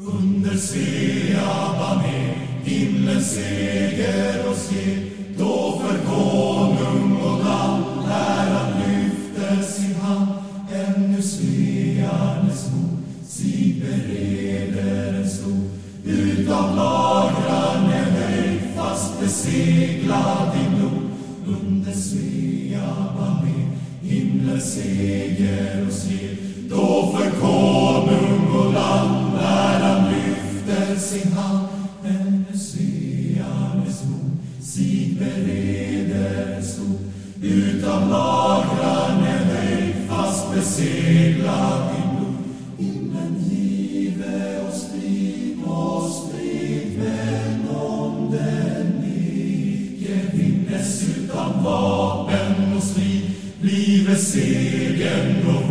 Under 0.00 0.56
Svea 0.56 1.74
himlen 2.02 2.34
himlens 2.64 3.34
seger 3.34 4.48
oss 4.48 4.72
ger 4.72 5.10
då 5.38 5.80
för 5.80 5.98
konung 5.98 7.16
och 7.16 7.44
land 7.44 7.84
äran 8.10 8.72
lyfter 8.78 9.62
sin 9.62 9.94
hand 9.94 10.28
ännu 10.72 11.22
Svearnes 11.22 12.70
mod 12.72 12.98
sig 13.28 13.82
bereder 13.82 15.14
en 15.14 15.30
stor 15.30 15.70
utav 16.04 16.76
lagran 16.76 17.92
en 17.92 18.12
höjd 18.12 18.60
fast 18.76 19.20
beseglad 19.20 20.56
i 20.56 20.76
blod 20.76 21.10
under 21.46 21.92
Svea 21.92 22.94
himlen 23.44 23.78
himlens 24.02 24.74
seger 24.74 25.88
oss 25.88 26.04
ger 26.04 26.36
då 26.70 27.16
för 27.16 27.40
konung 27.40 27.77
sin 31.08 31.32
hand 31.32 31.68
ännu 32.04 32.58
Svearnes 32.58 34.04
mod 34.04 34.62
sig 34.62 35.16
bereder 35.18 36.56
en 36.56 36.64
stor 36.64 36.98
utan 37.42 38.08
lagran 38.08 39.24
är 39.26 39.44
höjd 39.44 39.94
fast 40.08 40.54
beseglad 40.54 41.90
i 41.98 42.16
blod. 42.16 42.34
Himlen 42.78 43.44
give 43.50 44.60
oss 44.68 44.86
frid 44.92 45.58
oss 45.66 46.30
frid 46.32 46.98
men 46.98 47.76
om 47.76 48.30
den 48.30 49.04
icke 49.04 50.36
vinnes 50.36 51.02
utan 51.16 51.64
vapen 51.64 52.76
och 52.76 52.82
strid 52.82 53.30
blive 53.60 54.16
segern 54.16 55.46
och 55.46 55.67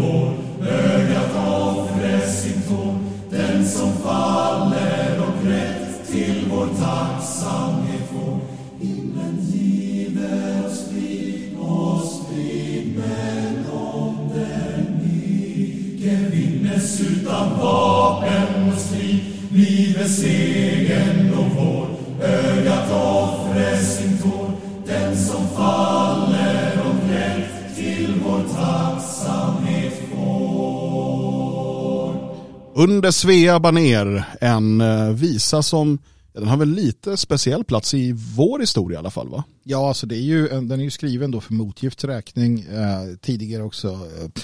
Under 32.97 33.11
Svea 33.11 33.59
baner, 33.59 34.23
en 34.41 34.81
eh, 34.81 35.09
visa 35.09 35.63
som, 35.63 35.99
den 36.33 36.47
har 36.47 36.57
väl 36.57 36.69
lite 36.69 37.17
speciell 37.17 37.63
plats 37.63 37.93
i 37.93 38.11
vår 38.35 38.59
historia 38.59 38.95
i 38.95 38.99
alla 38.99 39.09
fall 39.09 39.29
va? 39.29 39.43
Ja, 39.63 39.87
alltså 39.87 40.07
det 40.07 40.15
är 40.15 40.21
ju, 40.21 40.47
den 40.47 40.71
är 40.71 40.83
ju 40.83 40.91
skriven 40.91 41.31
då 41.31 41.41
för 41.41 41.53
motgifts 41.53 42.03
räkning. 42.03 42.59
Eh, 42.59 43.17
tidigare 43.21 43.63
också 43.63 43.87
eh, 43.87 44.41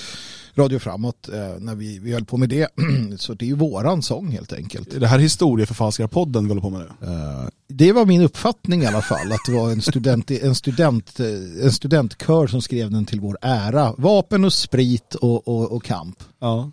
Radio 0.55 0.79
Framåt 0.79 1.29
eh, 1.29 1.59
när 1.59 1.75
vi, 1.75 1.99
vi 1.99 2.13
höll 2.13 2.25
på 2.25 2.37
med 2.37 2.49
det. 2.49 2.69
Så 3.17 3.33
det 3.33 3.45
är 3.45 3.47
ju 3.47 3.55
våran 3.55 4.01
sång 4.01 4.31
helt 4.31 4.53
enkelt. 4.53 4.93
Är 4.93 4.99
det 4.99 5.07
här 5.07 5.19
historieförfalskarpodden 5.19 6.43
vi 6.43 6.49
håller 6.49 6.61
på 6.61 6.69
med 6.69 6.81
nu? 6.81 7.07
Eh, 7.07 7.47
det 7.67 7.91
var 7.91 8.05
min 8.05 8.21
uppfattning 8.21 8.83
i 8.83 8.85
alla 8.85 9.01
fall 9.01 9.31
att 9.31 9.45
det 9.47 9.53
var 9.53 9.71
en, 9.71 9.81
student, 9.81 10.31
en, 10.31 10.55
student, 10.55 11.19
eh, 11.19 11.25
en 11.63 11.71
studentkör 11.71 12.47
som 12.47 12.61
skrev 12.61 12.91
den 12.91 13.05
till 13.05 13.19
vår 13.19 13.37
ära. 13.41 13.93
Vapen 13.97 14.45
och 14.45 14.53
sprit 14.53 15.15
och, 15.15 15.47
och, 15.47 15.71
och 15.71 15.83
kamp. 15.83 16.23
Ja. 16.39 16.71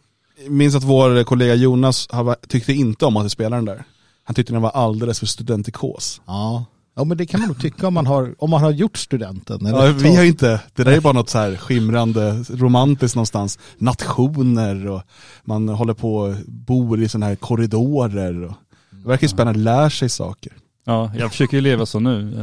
Minns 0.49 0.75
att 0.75 0.85
vår 0.85 1.25
kollega 1.25 1.55
Jonas 1.55 2.09
tyckte 2.49 2.73
inte 2.73 3.07
om 3.07 3.17
att 3.17 3.25
vi 3.25 3.31
spelade 3.31 3.57
den 3.57 3.65
där. 3.65 3.85
Han 4.25 4.35
tyckte 4.35 4.53
den 4.53 4.63
var 4.63 4.71
alldeles 4.71 5.19
för 5.19 5.27
studentikos. 5.27 6.21
Ja. 6.27 6.65
Ja 6.97 7.05
men 7.05 7.17
det 7.17 7.27
kan 7.27 7.41
man 7.41 7.49
nog 7.49 7.61
tycka 7.61 7.89
om 7.89 7.95
man 7.95 8.07
har, 8.07 8.35
om 8.39 8.51
man 8.51 8.61
har 8.61 8.71
gjort 8.71 8.97
studenten. 8.97 9.67
eller 9.67 9.87
Ja, 9.87 9.93
vi 9.93 10.17
har 10.17 10.23
ju 10.23 10.29
inte, 10.29 10.61
det 10.75 10.85
där 10.85 10.93
är 10.93 11.01
bara 11.01 11.13
något 11.13 11.29
så 11.29 11.39
här 11.39 11.57
skimrande, 11.57 12.45
romantiskt 12.49 13.17
någonstans. 13.17 13.59
Nationer 13.79 14.87
och 14.87 15.03
man 15.45 15.69
håller 15.69 15.95
på 15.95 16.17
och 16.17 16.35
bor 16.47 17.03
i 17.03 17.09
sådana 17.09 17.27
här 17.27 17.37
korridorer. 17.37 18.45
Och, 18.45 18.55
det 18.91 19.09
verkar 19.09 19.25
ju 19.25 19.29
spännande, 19.29 19.61
lär 19.61 19.89
sig 19.89 20.09
saker. 20.09 20.53
Ja, 20.85 21.13
jag 21.19 21.31
försöker 21.31 21.57
ju 21.57 21.61
leva 21.61 21.87
så 21.87 22.01
nu. 22.01 22.35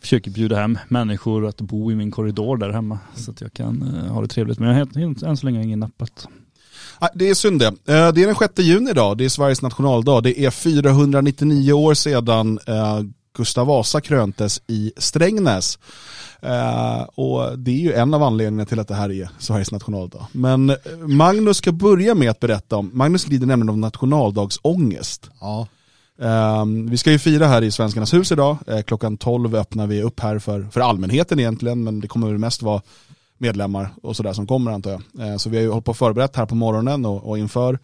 Försöker 0.00 0.30
bjuda 0.30 0.56
hem 0.56 0.78
människor 0.88 1.46
att 1.46 1.60
bo 1.60 1.92
i 1.92 1.94
min 1.94 2.10
korridor 2.10 2.56
där 2.56 2.70
hemma. 2.70 2.98
Så 3.14 3.30
att 3.30 3.40
jag 3.40 3.52
kan 3.52 3.82
eh, 4.06 4.12
ha 4.12 4.22
det 4.22 4.28
trevligt. 4.28 4.58
Men 4.58 4.68
jag 4.68 4.86
har 4.86 5.28
än 5.28 5.36
så 5.36 5.46
länge 5.46 5.62
ingen 5.62 5.80
nappat. 5.80 6.28
Det 7.14 7.30
är 7.30 7.34
synd 7.34 7.60
det. 7.60 7.66
Eh, 7.66 7.74
Det 7.84 8.22
är 8.22 8.26
den 8.26 8.34
6 8.34 8.58
juni 8.58 8.90
idag, 8.90 9.18
det 9.18 9.24
är 9.24 9.28
Sveriges 9.28 9.62
nationaldag. 9.62 10.20
Det 10.22 10.40
är 10.44 10.50
499 10.50 11.72
år 11.72 11.94
sedan 11.94 12.58
eh, 12.66 13.00
Gustav 13.36 13.66
Vasa 13.66 14.00
kröntes 14.00 14.62
i 14.66 14.92
Strängnäs. 14.96 15.78
Och 17.14 17.58
det 17.58 17.70
är 17.70 17.80
ju 17.80 17.92
en 17.92 18.14
av 18.14 18.22
anledningarna 18.22 18.66
till 18.66 18.78
att 18.80 18.88
det 18.88 18.94
här 18.94 19.12
är 19.12 19.28
Sveriges 19.38 19.72
nationaldag. 19.72 20.26
Men 20.32 20.76
Magnus 21.06 21.56
ska 21.56 21.72
börja 21.72 22.14
med 22.14 22.30
att 22.30 22.40
berätta 22.40 22.76
om, 22.76 22.90
Magnus 22.94 23.28
lider 23.28 23.46
nämligen 23.46 23.68
av 23.70 23.78
nationaldagsångest. 23.78 25.30
Ja. 25.40 25.66
Um, 26.20 26.90
vi 26.90 26.96
ska 26.96 27.10
ju 27.10 27.18
fira 27.18 27.46
här 27.46 27.62
i 27.62 27.70
Svenskarnas 27.70 28.14
hus 28.14 28.32
idag. 28.32 28.56
Eh, 28.66 28.82
klockan 28.82 29.16
12 29.16 29.54
öppnar 29.54 29.86
vi 29.86 30.02
upp 30.02 30.20
här 30.20 30.38
för, 30.38 30.62
för 30.62 30.80
allmänheten 30.80 31.38
egentligen, 31.38 31.84
men 31.84 32.00
det 32.00 32.08
kommer 32.08 32.26
väl 32.26 32.38
mest 32.38 32.62
vara 32.62 32.82
medlemmar 33.38 33.90
och 34.02 34.16
sådär 34.16 34.32
som 34.32 34.46
kommer 34.46 34.70
antar 34.70 34.90
jag. 34.90 35.28
Eh, 35.28 35.36
så 35.36 35.50
vi 35.50 35.56
har 35.56 35.62
ju 35.62 35.70
hållit 35.70 35.84
på 35.84 35.90
och 35.90 35.96
förberett 35.96 36.36
här 36.36 36.46
på 36.46 36.54
morgonen 36.54 37.04
och, 37.04 37.28
och 37.28 37.38
inför. 37.38 37.78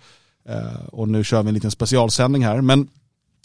Eh, 0.49 0.85
och 0.93 1.09
nu 1.09 1.25
kör 1.25 1.43
vi 1.43 1.49
en 1.49 1.55
liten 1.55 1.71
specialsändning 1.71 2.45
här. 2.45 2.61
Men 2.61 2.89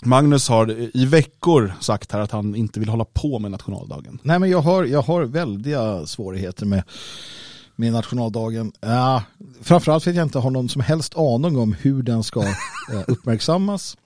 Magnus 0.01 0.50
har 0.50 0.72
i 0.97 1.06
veckor 1.06 1.73
sagt 1.79 2.11
här 2.11 2.19
att 2.19 2.31
han 2.31 2.56
inte 2.56 2.79
vill 2.79 2.89
hålla 2.89 3.06
på 3.06 3.39
med 3.39 3.51
nationaldagen. 3.51 4.19
Nej 4.23 4.39
men 4.39 4.50
jag 4.50 4.61
har, 4.61 4.85
jag 4.85 5.01
har 5.01 5.23
väldiga 5.23 6.06
svårigheter 6.06 6.66
med, 6.66 6.83
med 7.75 7.94
nationaldagen. 7.94 8.71
Ja, 8.79 9.23
framförallt 9.61 10.03
för 10.03 10.11
att 10.11 10.17
jag 10.17 10.25
inte 10.25 10.39
har 10.39 10.51
någon 10.51 10.69
som 10.69 10.81
helst 10.81 11.17
aning 11.17 11.57
om 11.57 11.73
hur 11.73 12.03
den 12.03 12.23
ska 12.23 12.44
uppmärksammas. 13.07 13.97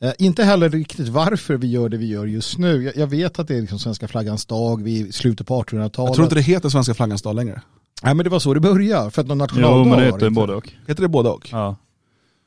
Eh, 0.00 0.12
inte 0.18 0.44
heller 0.44 0.70
riktigt 0.70 1.08
varför 1.08 1.54
vi 1.56 1.66
gör 1.66 1.88
det 1.88 1.96
vi 1.96 2.06
gör 2.06 2.26
just 2.26 2.58
nu. 2.58 2.82
Jag, 2.84 2.96
jag 2.96 3.06
vet 3.06 3.38
att 3.38 3.48
det 3.48 3.56
är 3.56 3.60
liksom 3.60 3.78
svenska 3.78 4.08
flaggans 4.08 4.46
dag, 4.46 4.82
vi 4.82 5.12
slutet 5.12 5.46
på 5.46 5.62
1800-talet. 5.62 5.94
Jag 5.96 6.14
tror 6.14 6.24
inte 6.24 6.34
det 6.34 6.40
heter 6.42 6.68
svenska 6.68 6.94
flaggans 6.94 7.22
dag 7.22 7.36
längre. 7.36 7.62
Nej 8.02 8.14
men 8.14 8.24
det 8.24 8.30
var 8.30 8.38
så 8.38 8.54
det 8.54 8.60
började, 8.60 9.10
för 9.10 9.22
att 9.22 9.28
någon 9.28 9.38
nationaldag 9.38 9.78
Jo 9.78 9.84
men 9.84 9.90
det 9.90 9.96
var 9.96 10.00
det 10.00 10.06
heter 10.06 10.26
inte. 10.26 10.30
både 10.40 10.54
och. 10.54 10.70
Heter 10.88 11.02
det 11.02 11.08
både 11.08 11.28
och? 11.28 11.48
Ja. 11.52 11.76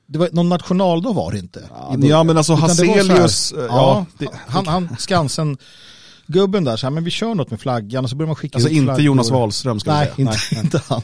Det 0.07 0.19
var, 0.19 0.29
någon 0.31 0.49
nationaldag 0.49 1.13
var 1.13 1.31
det 1.31 1.39
inte. 1.39 1.63
Ja, 1.69 1.95
ja 1.99 2.23
men 2.23 2.37
alltså 2.37 2.53
Utan 2.53 2.69
så 2.69 2.83
här- 2.85 2.97
Hazelius, 2.97 3.51
eh, 3.51 3.63
ja, 3.69 4.05
det, 4.17 4.27
han, 4.47 4.67
han 4.67 4.95
Skansen, 4.99 5.57
gubben 6.27 6.63
där, 6.63 6.77
så 6.77 6.85
här, 6.85 6.91
men 6.91 7.03
vi 7.03 7.11
kör 7.11 7.35
något 7.35 7.51
med 7.51 7.59
flaggan 7.61 8.03
och 8.03 8.09
så 8.09 8.15
börjar 8.15 8.27
man 8.27 8.35
skicka 8.35 8.55
alltså 8.57 8.69
ut 8.69 8.75
inte 8.75 8.85
flaggor. 8.85 9.01
Jonas 9.03 9.31
Wahlström 9.31 9.79
ska 9.79 9.91
Nej, 9.91 10.11
säga. 10.15 10.29
inte, 10.31 10.65
inte 10.65 10.81
han. 10.87 11.01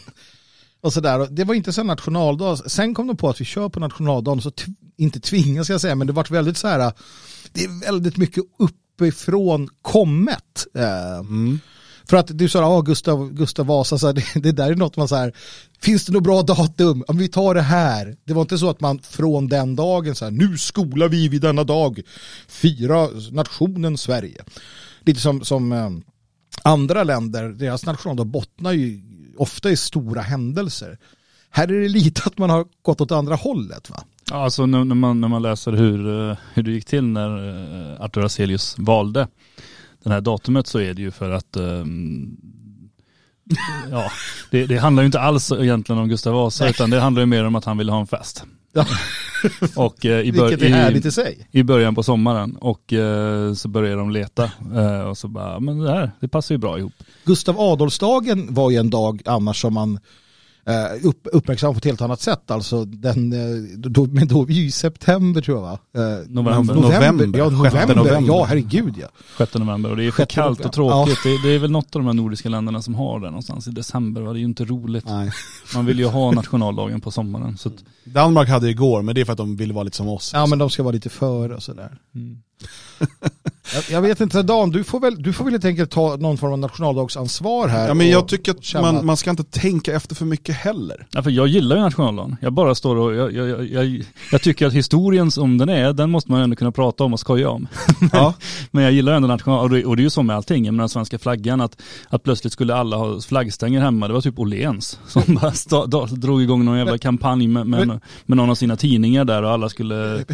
Och 0.86 0.94
sådär. 0.94 1.28
Det 1.32 1.44
var 1.44 1.54
inte 1.54 1.74
så 1.74 1.84
nationaldag. 1.84 2.58
Sen 2.58 2.94
kom 2.94 3.08
de 3.08 3.18
på 3.18 3.30
att 3.30 3.42
vi 3.42 3.46
kör 3.46 3.70
på 3.70 3.80
nationaldagen, 3.80 4.42
så 4.42 4.52
inte 4.98 5.20
tvingas 5.20 5.70
jag 5.70 5.82
säga, 5.82 5.96
men 5.96 6.08
det 6.08 6.14
vart 6.14 6.32
väldigt 6.32 6.58
så 6.58 6.68
här, 6.68 6.94
det 7.52 7.64
är 7.64 7.86
väldigt 7.86 8.18
mycket 8.18 8.44
uppifrån 8.60 9.70
kommet. 9.82 10.66
Eh, 10.76 11.20
Mm. 11.20 11.60
För 12.10 12.18
att 12.18 12.38
du 12.38 12.50
sa, 12.50 12.60
ja 12.60 12.82
Gustav, 12.82 13.34
Gustav 13.34 13.66
Vasa, 13.66 13.98
så 13.98 14.08
här, 14.08 14.14
det, 14.34 14.40
det 14.40 14.52
där 14.52 14.72
är 14.72 14.76
något 14.76 14.98
man 14.98 15.08
så 15.08 15.16
här, 15.16 15.34
finns 15.82 16.06
det 16.06 16.14
något 16.14 16.24
bra 16.24 16.42
datum? 16.42 17.04
Om 17.08 17.18
vi 17.18 17.28
tar 17.28 17.54
det 17.54 17.62
här. 17.62 18.16
Det 18.26 18.34
var 18.34 18.42
inte 18.42 18.58
så 18.58 18.70
att 18.70 18.82
man 18.82 19.00
från 19.00 19.48
den 19.48 19.76
dagen 19.76 20.16
så 20.16 20.26
här, 20.26 20.32
nu 20.32 20.58
skolar 20.58 21.08
vi 21.08 21.28
vid 21.28 21.42
denna 21.42 21.64
dag, 21.64 22.02
fira 22.48 23.10
nationen 23.32 23.98
Sverige. 23.98 24.44
Lite 25.06 25.20
som, 25.20 25.44
som 25.44 25.72
eh, 25.72 25.90
andra 26.64 27.04
länder, 27.04 27.50
deras 27.50 27.86
nationaldag 27.86 28.26
bottnar 28.26 28.72
ju 28.72 29.02
ofta 29.38 29.72
i 29.72 29.78
stora 29.78 30.22
händelser. 30.22 30.98
Här 31.50 31.68
är 31.72 31.82
det 31.82 31.90
lite 31.90 32.22
att 32.26 32.38
man 32.38 32.50
har 32.50 32.66
gått 32.82 33.02
åt 33.02 33.12
andra 33.12 33.36
hållet 33.36 33.90
va? 33.90 34.04
Ja, 34.30 34.44
Alltså 34.44 34.66
när 34.66 34.84
man, 34.84 35.22
när 35.22 35.28
man 35.28 35.42
läser 35.42 35.72
hur, 35.72 36.30
eh, 36.30 36.38
hur 36.54 36.64
det 36.64 36.72
gick 36.72 36.86
till 36.86 37.04
när 37.04 37.50
eh, 37.50 38.02
Arthur 38.02 38.22
Hazelius 38.22 38.76
valde 38.78 39.28
det 40.04 40.14
här 40.14 40.22
datumet 40.22 40.68
så 40.68 40.80
är 40.80 40.94
det 40.94 41.02
ju 41.02 41.12
för 41.12 41.32
att 41.32 41.56
ehm, 41.56 42.38
ja, 43.92 44.12
det, 44.52 44.66
det 44.66 44.78
handlar 44.78 45.04
ju 45.04 45.06
inte 45.06 45.20
alls 45.20 45.52
egentligen 45.52 46.02
om 46.02 46.10
Gustav 46.10 46.34
Vasa 46.34 46.70
utan 46.70 46.90
det 46.90 47.00
handlar 47.00 47.22
ju 47.22 47.26
mer 47.26 47.44
om 47.44 47.56
att 47.56 47.66
han 47.66 47.78
ville 47.78 47.92
ha 47.92 48.00
en 48.00 48.08
fest. 48.08 48.46
Och 49.76 50.06
eh, 50.06 50.20
i, 50.20 50.32
Vilket 50.32 50.62
är 50.62 50.70
härligt 50.70 51.06
i 51.06 51.12
sig. 51.12 51.48
i 51.52 51.64
början 51.64 51.96
på 51.96 52.04
sommaren 52.04 52.56
och 52.56 52.94
eh, 52.94 53.54
så 53.54 53.68
började 53.68 53.96
de 53.96 54.12
leta 54.12 54.52
eh, 54.76 55.00
och 55.00 55.18
så 55.18 55.28
bara, 55.28 55.60
men 55.60 55.80
det 55.80 55.92
här, 55.92 56.12
det 56.20 56.28
passar 56.28 56.56
ju 56.56 56.60
bra 56.60 56.80
ihop. 56.80 56.94
Gustav 57.24 57.60
Adolfsdagen 57.60 58.54
var 58.54 58.72
ju 58.72 58.78
en 58.78 58.90
dag 58.90 59.22
annars 59.26 59.62
som 59.62 59.74
man 59.74 59.94
eh, 59.94 60.00
upp, 61.04 61.28
uppmärksamma 61.32 61.74
på 61.74 61.78
ett 61.78 61.86
helt 61.86 62.02
annat 62.02 62.22
sätt. 62.22 62.52
Alltså 62.52 62.86
den, 62.86 63.34
eh, 63.34 63.78
då, 63.78 64.06
men 64.06 64.28
då 64.28 64.42
är 64.42 64.46
vi 64.46 64.54
ju 64.54 64.66
i 64.66 64.72
september 64.72 65.42
tror 65.42 65.58
jag 65.58 65.62
va? 65.62 65.80
Eh, 65.96 66.28
November. 66.28 66.74
November. 66.74 67.40
Ja, 67.40 67.50
Sjätte 67.50 67.78
november. 67.78 67.96
november. 67.96 68.34
Ja, 68.34 68.44
herregud 68.44 68.94
ja. 68.98 69.08
6 69.38 69.54
november 69.54 69.90
och 69.90 69.98
det 69.98 70.06
är 70.06 70.12
för 70.12 70.26
kallt 70.26 70.66
och 70.66 70.78
november. 70.78 71.06
tråkigt. 71.06 71.24
Det, 71.24 71.50
det 71.50 71.56
är 71.56 71.60
väl 71.60 71.72
något 71.72 71.96
av 71.96 72.02
de 72.02 72.06
här 72.06 72.14
nordiska 72.14 72.50
länderna 72.50 72.82
som 72.82 72.96
har 72.96 73.20
det 73.20 73.26
någonstans 73.26 73.68
i 73.68 73.72
december. 73.72 74.22
Va? 74.22 74.34
Det 74.34 74.38
är 74.38 74.42
ju 74.42 74.46
inte 74.46 74.66
roligt. 74.66 75.06
Nej. 75.06 75.32
Man 75.76 75.86
vill 75.86 76.00
ju 76.00 76.06
ha 76.06 76.32
nationaldagen 76.32 77.02
på 77.02 77.12
sommaren. 77.12 77.58
Så 77.58 77.70
att, 77.70 77.76
Danmark 78.04 78.50
hade 78.50 78.66
det 78.66 78.72
igår, 78.72 79.02
men 79.02 79.16
det 79.16 79.22
är 79.22 79.26
för 79.26 79.32
att 79.32 79.38
de 79.38 79.56
vill 79.56 79.74
vara 79.74 79.84
lite 79.84 79.98
som 79.98 80.08
oss. 80.08 80.32
Ja 80.34 80.46
men 80.46 80.60
de 80.60 80.70
ska 80.70 80.84
vara 80.84 80.94
lite 80.94 81.10
före 81.10 81.56
och 81.56 81.64
sådär. 81.64 81.98
mm. 82.16 82.38
Jag, 83.76 83.84
jag 83.90 84.02
vet 84.02 84.22
inte, 84.22 84.44
Dan, 84.44 84.70
du 84.70 84.84
får 84.84 85.00
väl, 85.00 85.24
du 85.24 85.34
får 85.34 85.44
väl 85.44 85.54
helt 85.54 85.66
enkelt 85.66 85.92
ta 85.92 86.16
någon 86.16 86.38
form 86.38 86.52
av 86.52 86.60
nationaldagsansvar 86.60 87.68
här. 87.68 87.88
Ja, 87.88 87.94
men 87.94 88.10
jag 88.10 88.28
tycker 88.28 88.52
att 88.52 88.82
man, 88.82 89.06
man 89.06 89.18
ska 89.18 89.30
inte 89.30 89.44
tänka 89.44 89.96
efter 89.96 90.16
för 90.16 90.26
mycket 90.26 90.56
heller. 90.56 91.08
Ja, 91.12 91.24
för 91.24 91.32
jag 91.32 91.48
gillar 91.48 91.76
ju 91.76 91.82
nationaldagen. 91.82 92.38
Jag 92.42 92.54
bara 92.54 92.76
står 92.76 92.96
och, 92.96 93.16
jag, 93.16 93.34
jag, 93.34 93.68
jag, 93.68 94.04
jag, 94.32 94.42
tycker 94.42 94.68
att 94.68 94.74
historien 94.74 95.32
som 95.32 95.58
den 95.58 95.70
är, 95.70 95.94
den 95.94 96.10
måste 96.10 96.32
man 96.32 96.42
ändå 96.42 96.56
kunna 96.56 96.72
prata 96.72 97.04
om 97.04 97.14
och 97.14 97.20
skoja 97.20 97.50
om. 97.50 97.68
Ja. 98.12 98.34
Men 98.72 98.84
jag 98.84 98.94
gillar 98.94 99.14
ändå 99.14 99.28
national, 99.28 99.64
och 99.64 99.70
det, 99.70 99.86
och 99.86 99.96
det 99.96 100.02
är 100.02 100.04
ju 100.04 100.10
så 100.10 100.24
med 100.24 100.36
allting, 100.36 100.66
jag 100.66 100.74
menar 100.74 100.88
svenska 100.88 101.20
flaggan, 101.20 101.62
att, 101.62 101.82
att 102.10 102.24
plötsligt 102.24 102.54
skulle 102.54 102.76
alla 102.76 102.98
ha 102.98 103.22
flaggstänger 103.22 103.82
hemma, 103.82 104.08
det 104.08 104.14
var 104.14 104.22
typ 104.22 104.40
Åhléns 104.40 105.00
som 105.08 105.36
bara 105.42 105.52
sta, 105.52 105.86
da, 105.86 106.06
drog 106.06 106.42
igång 106.42 106.66
någon 106.66 106.78
jävla 106.78 106.98
kampanj 106.98 107.48
med, 107.48 107.68
med, 107.68 107.88
med 108.26 108.38
någon 108.38 108.50
av 108.50 108.56
sina 108.56 108.76
tidningar 108.76 109.26
där 109.26 109.44
och 109.44 109.52
alla 109.52 109.70
skulle 109.70 110.26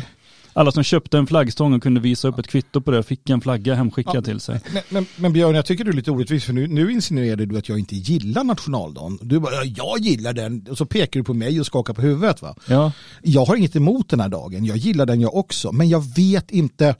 alla 0.53 0.71
som 0.71 0.83
köpte 0.83 1.17
en 1.17 1.27
flaggstång 1.27 1.73
och 1.73 1.83
kunde 1.83 1.99
visa 2.01 2.27
upp 2.27 2.39
ett 2.39 2.47
kvitto 2.47 2.81
på 2.81 2.91
det 2.91 3.03
fick 3.03 3.29
en 3.29 3.41
flagga 3.41 3.75
hemskickad 3.75 4.15
Ja. 4.15 4.21
till 4.21 4.39
sig. 4.39 4.59
Men, 4.73 4.83
men, 4.89 5.05
men 5.15 5.33
Björn, 5.33 5.55
jag 5.55 5.65
tycker 5.65 5.83
du 5.83 5.89
är 5.91 5.95
lite 5.95 6.11
orättvis 6.11 6.43
för 6.43 6.53
nu, 6.53 6.67
nu 6.67 6.91
insinuerade 6.91 7.45
du 7.45 7.57
att 7.57 7.69
jag 7.69 7.79
inte 7.79 7.95
gillar 7.95 8.43
nationaldagen. 8.43 9.19
Du 9.21 9.39
bara, 9.39 9.55
ja, 9.55 9.63
jag 9.77 9.99
gillar 9.99 10.33
den 10.33 10.67
och 10.69 10.77
så 10.77 10.85
pekar 10.85 11.19
du 11.19 11.23
på 11.23 11.33
mig 11.33 11.59
och 11.59 11.65
skakar 11.65 11.93
på 11.93 12.01
huvudet 12.01 12.41
va. 12.41 12.55
Ja, 12.67 12.91
Jag 13.21 13.45
har 13.45 13.55
inget 13.55 13.75
emot 13.75 14.09
den 14.09 14.19
här 14.19 14.29
dagen, 14.29 14.65
jag 14.65 14.77
gillar 14.77 15.05
den 15.05 15.21
jag 15.21 15.35
också, 15.35 15.71
men 15.71 15.89
jag 15.89 16.15
vet 16.15 16.51
inte 16.51 16.95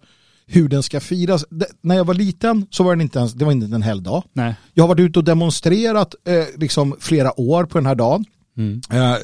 hur 0.46 0.70
den 0.70 0.84
ska 0.84 1.00
firas. 1.00 1.46
Det, 1.50 1.66
när 1.82 1.96
jag 1.96 2.06
var 2.06 2.14
liten 2.14 2.66
så 2.70 2.84
var 2.84 2.92
den 2.92 3.02
inte 3.02 3.20
ens, 3.20 3.34
det 3.34 3.46
var 3.46 3.52
inte 3.52 3.76
en 3.76 3.82
helgdag. 3.82 4.24
nej. 4.34 4.56
Jag 4.74 4.84
har 4.84 4.88
varit 4.88 5.00
ute 5.00 5.20
och 5.20 5.26
demonstrerat 5.26 6.16
eh, 6.28 6.34
liksom 6.60 6.96
flera 7.00 7.40
år 7.40 7.64
på 7.66 7.78
den 7.78 7.86
här 7.86 7.96
dagen. 7.96 8.26
Mm. 8.58 8.82
Eh, 8.92 9.16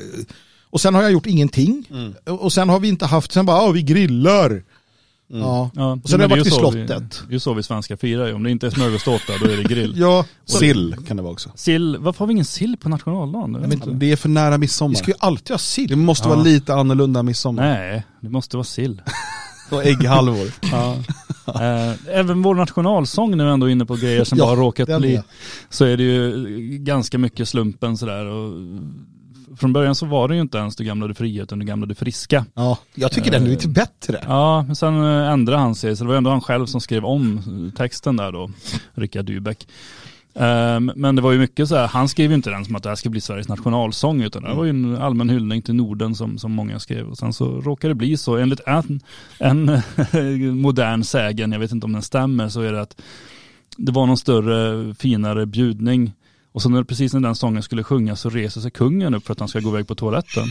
och 0.69 0.81
sen 0.81 0.95
har 0.95 1.01
jag 1.01 1.11
gjort 1.11 1.25
ingenting. 1.25 1.85
Och 2.25 2.41
och 2.43 2.53
sen 2.53 2.69
har 2.69 2.79
vi 2.79 2.87
inte 2.87 3.05
haft, 3.05 3.31
sen 3.31 3.45
bara, 3.45 3.57
ja 3.57 3.71
vi 3.71 3.81
grillar. 3.83 4.63
Ja. 5.29 5.69
Ja, 5.75 5.99
Och 6.03 6.09
sen 6.09 6.19
har 6.21 6.27
men 6.27 6.29
jag 6.29 6.29
det 6.29 6.33
är 6.33 6.37
varit 6.37 6.45
vid 6.45 6.53
så 6.53 6.59
slottet. 6.59 7.21
Vi, 7.21 7.25
det 7.27 7.31
är 7.31 7.33
ju 7.33 7.39
så 7.39 7.53
vi 7.53 7.63
svenskar 7.63 7.95
firar 7.95 8.27
ju. 8.27 8.33
Om 8.33 8.43
det 8.43 8.51
inte 8.51 8.67
är 8.67 8.71
smörgåstårta 8.71 9.33
då 9.41 9.45
är 9.49 9.57
det 9.57 9.63
grill. 9.63 9.93
Ja, 9.97 10.25
Sill 10.45 10.95
kan 11.07 11.17
det 11.17 11.23
vara 11.23 11.33
också. 11.33 11.51
Sill, 11.55 11.97
varför 11.99 12.19
har 12.19 12.27
vi 12.27 12.31
ingen 12.31 12.45
sill 12.45 12.77
på 12.79 12.89
nationaldagen? 12.89 13.61
Vet 13.61 13.73
inte. 13.73 13.89
Det 13.89 14.11
är 14.11 14.15
för 14.15 14.29
nära 14.29 14.51
vi 14.51 14.57
midsommar. 14.57 14.95
ska 14.95 15.07
ju 15.11 15.17
alltid 15.19 15.49
ha 15.49 15.55
Det 15.57 15.61
sill. 15.61 15.95
måste 15.95 16.27
Ja. 16.29 16.33
vara 16.35 16.43
lite 16.43 16.73
annorlunda 16.73 17.23
midsommar. 17.23 17.63
Nej, 17.63 18.03
det 18.21 18.29
måste 18.29 18.57
vara 18.57 18.63
sill. 18.63 19.01
Och 19.71 19.85
ägghalvor. 19.85 20.47
Ja. 20.71 20.95
Eh, 21.47 21.93
Även 22.19 22.41
vår 22.41 22.55
nationalsång 22.55 23.37
nu 23.37 23.51
ändå 23.51 23.69
inne 23.69 23.85
på 23.85 23.95
grejer 23.95 24.23
som 24.23 24.37
Ja, 24.37 24.45
bara 24.45 24.55
råkat 24.55 24.99
bli, 24.99 25.15
är. 25.15 25.23
så 25.69 25.85
är 25.85 25.97
det 25.97 26.03
ju 26.03 26.47
ganska 26.77 27.17
mycket 27.17 27.47
slumpen 27.49 27.97
sådär. 27.97 28.25
Och 28.25 28.53
från 29.57 29.73
början 29.73 29.95
så 29.95 30.05
var 30.05 30.27
det 30.27 30.35
ju 30.35 30.41
inte 30.41 30.57
ens 30.57 30.75
du 30.75 30.83
gamla 30.83 31.07
du 31.07 31.13
fria 31.13 31.43
utan 31.43 31.59
du 31.59 31.65
gamla 31.65 31.85
du 31.85 31.95
friska. 31.95 32.45
Ja, 32.53 32.77
jag 32.95 33.11
tycker 33.11 33.31
den 33.31 33.43
är 33.43 33.47
lite 33.47 33.67
bättre. 33.67 34.23
Ja, 34.27 34.63
men 34.63 34.75
sen 34.75 35.03
eh, 35.03 35.31
ändrade 35.31 35.61
han 35.61 35.75
sig, 35.75 35.95
så 35.95 36.03
det 36.03 36.07
var 36.07 36.17
ändå 36.17 36.29
han 36.29 36.41
själv 36.41 36.65
som 36.65 36.81
skrev 36.81 37.05
om 37.05 37.71
texten 37.77 38.15
där 38.15 38.31
då, 38.31 38.49
Rickard 38.93 39.25
Dybeck. 39.25 39.67
Ehm, 40.39 40.91
Men 40.95 41.15
det 41.15 41.21
var 41.21 41.31
ju 41.31 41.39
mycket 41.39 41.67
så 41.67 41.75
här, 41.75 41.87
han 41.87 42.09
skrev 42.09 42.29
ju 42.29 42.35
inte 42.35 42.49
den 42.49 42.65
som 42.65 42.75
att 42.75 42.83
det 42.83 42.89
här 42.89 42.95
ska 42.95 43.09
bli 43.09 43.21
Sveriges 43.21 43.47
nationalsång 43.47 44.21
utan 44.21 44.43
det 44.43 44.53
var 44.53 44.63
ju 44.63 44.69
en 44.69 44.97
allmän 44.97 45.29
hyllning 45.29 45.61
till 45.61 45.75
Norden 45.75 46.15
som, 46.15 46.37
som 46.37 46.51
många 46.51 46.79
skrev. 46.79 47.07
Och 47.07 47.17
sen 47.17 47.33
så 47.33 47.61
råkade 47.61 47.91
det 47.91 47.95
bli 47.95 48.17
så, 48.17 48.37
enligt 48.37 48.61
en, 48.65 49.01
en 49.39 49.81
modern 50.61 51.03
sägen, 51.03 51.51
jag 51.51 51.59
vet 51.59 51.71
inte 51.71 51.85
om 51.85 51.93
den 51.93 52.01
stämmer, 52.01 52.49
så 52.49 52.61
är 52.61 52.73
det 52.73 52.81
att 52.81 53.01
det 53.77 53.91
var 53.91 54.05
någon 54.05 54.17
större, 54.17 54.93
finare 54.93 55.45
bjudning. 55.45 56.13
Och 56.57 56.61
så 56.63 56.69
när, 56.69 56.83
precis 56.83 57.13
när 57.13 57.19
den 57.19 57.35
sången 57.35 57.63
skulle 57.63 57.83
sjungas 57.83 58.21
så 58.21 58.29
reser 58.29 58.61
sig 58.61 58.71
kungen 58.71 59.13
upp 59.13 59.25
för 59.25 59.33
att 59.33 59.39
han 59.39 59.49
ska 59.49 59.59
gå 59.59 59.69
iväg 59.69 59.87
på 59.87 59.95
toaletten. 59.95 60.43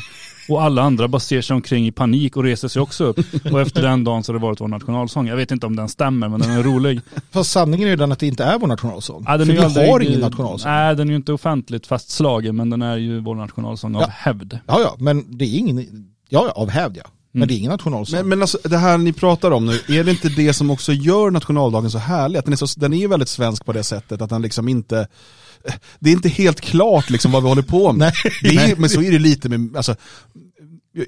Och 0.49 0.63
alla 0.63 0.83
andra 0.83 1.09
bara 1.09 1.21
ser 1.21 1.43
sig 1.43 1.55
omkring 1.55 1.87
i 1.87 1.93
panik 1.93 2.37
och 2.37 2.43
reser 2.45 2.69
sig 2.69 2.83
också 2.83 3.05
upp. 3.05 3.19
Och 3.53 3.61
efter 3.61 3.83
den 3.83 4.05
dagen 4.05 4.23
så 4.25 4.33
har 4.33 4.39
det 4.39 4.43
varit 4.43 4.61
vår 4.61 4.69
nationalsång. 4.69 5.27
Jag 5.29 5.37
vet 5.37 5.51
inte 5.51 5.67
om 5.67 5.77
den 5.77 5.89
stämmer 5.89 6.29
men 6.29 6.41
den 6.41 6.51
är 6.51 6.63
rolig. 6.63 7.01
Fast 7.31 7.51
sanningen 7.51 7.87
är 7.87 7.91
ju 7.91 7.97
den 7.97 8.13
att 8.13 8.19
det 8.19 8.27
inte 8.27 8.45
är 8.45 8.59
vår 8.59 8.67
nationalsång. 8.67 9.25
Ja, 9.29 9.37
den 9.37 9.47
för 9.47 9.53
är 9.53 9.57
vi 9.57 9.61
ju 9.63 9.67
aldrig- 9.67 9.91
har 9.91 10.01
ingen 10.01 10.21
nationalsång. 10.21 10.71
Nej, 10.73 10.97
den 10.97 11.07
är 11.09 11.11
ju 11.11 11.17
inte 11.17 11.33
offentligt 11.33 11.87
fastslagen 11.87 12.57
men 12.57 12.71
den 12.71 12.83
är 12.83 12.97
ju 12.97 13.21
vår 13.21 13.35
nationalsång 13.35 13.95
av 13.97 14.03
Ja. 14.03 14.09
hävd. 14.11 14.59
Ja, 14.67 14.81
ja, 14.81 14.97
men 14.99 15.37
det 15.39 15.45
är 15.45 15.59
ingen, 15.59 15.79
ja, 16.29 16.45
ja 16.47 16.51
av 16.63 16.71
hävd 16.71 16.97
ja. 16.97 17.05
Men 17.33 17.43
Mm. 17.43 17.49
det 17.49 17.55
är 17.55 17.59
ingen 17.59 17.71
nationalsång. 17.71 18.19
Men, 18.19 18.29
men 18.29 18.41
alltså 18.43 18.59
det 18.65 18.79
här 18.79 18.99
ni 18.99 19.13
pratar 19.13 19.51
om 19.51 19.67
nu, 19.67 19.73
är 19.99 20.05
det 20.05 20.11
inte 20.11 20.29
det 20.29 20.53
som 20.53 20.71
också 20.71 20.93
gör 20.93 21.31
nationaldagen 21.31 21.91
så 21.91 21.99
härlig? 21.99 22.39
Att 22.39 22.45
den 22.45 22.53
är, 22.53 22.57
så, 22.57 22.81
den 22.81 22.93
är 22.93 22.99
ju 22.99 23.07
väldigt 23.09 23.29
svensk 23.29 23.65
på 23.65 23.73
det 23.73 23.83
sättet 23.83 24.23
att 24.23 24.31
den 24.31 24.43
liksom 24.43 24.69
inte 24.69 25.09
det 25.99 26.11
är 26.11 26.15
inte 26.15 26.29
helt 26.29 26.61
klart 26.61 27.11
liksom 27.11 27.33
vad 27.33 27.43
vi 27.43 27.49
håller 27.49 27.63
på 27.63 27.93
med. 27.93 28.13
Nej. 28.43 28.71
Är, 28.71 28.77
men 28.77 28.91
så 28.91 29.03
är 29.03 29.11
det 29.13 29.19
lite 29.19 29.49
med, 29.49 29.77
alltså, 29.77 29.97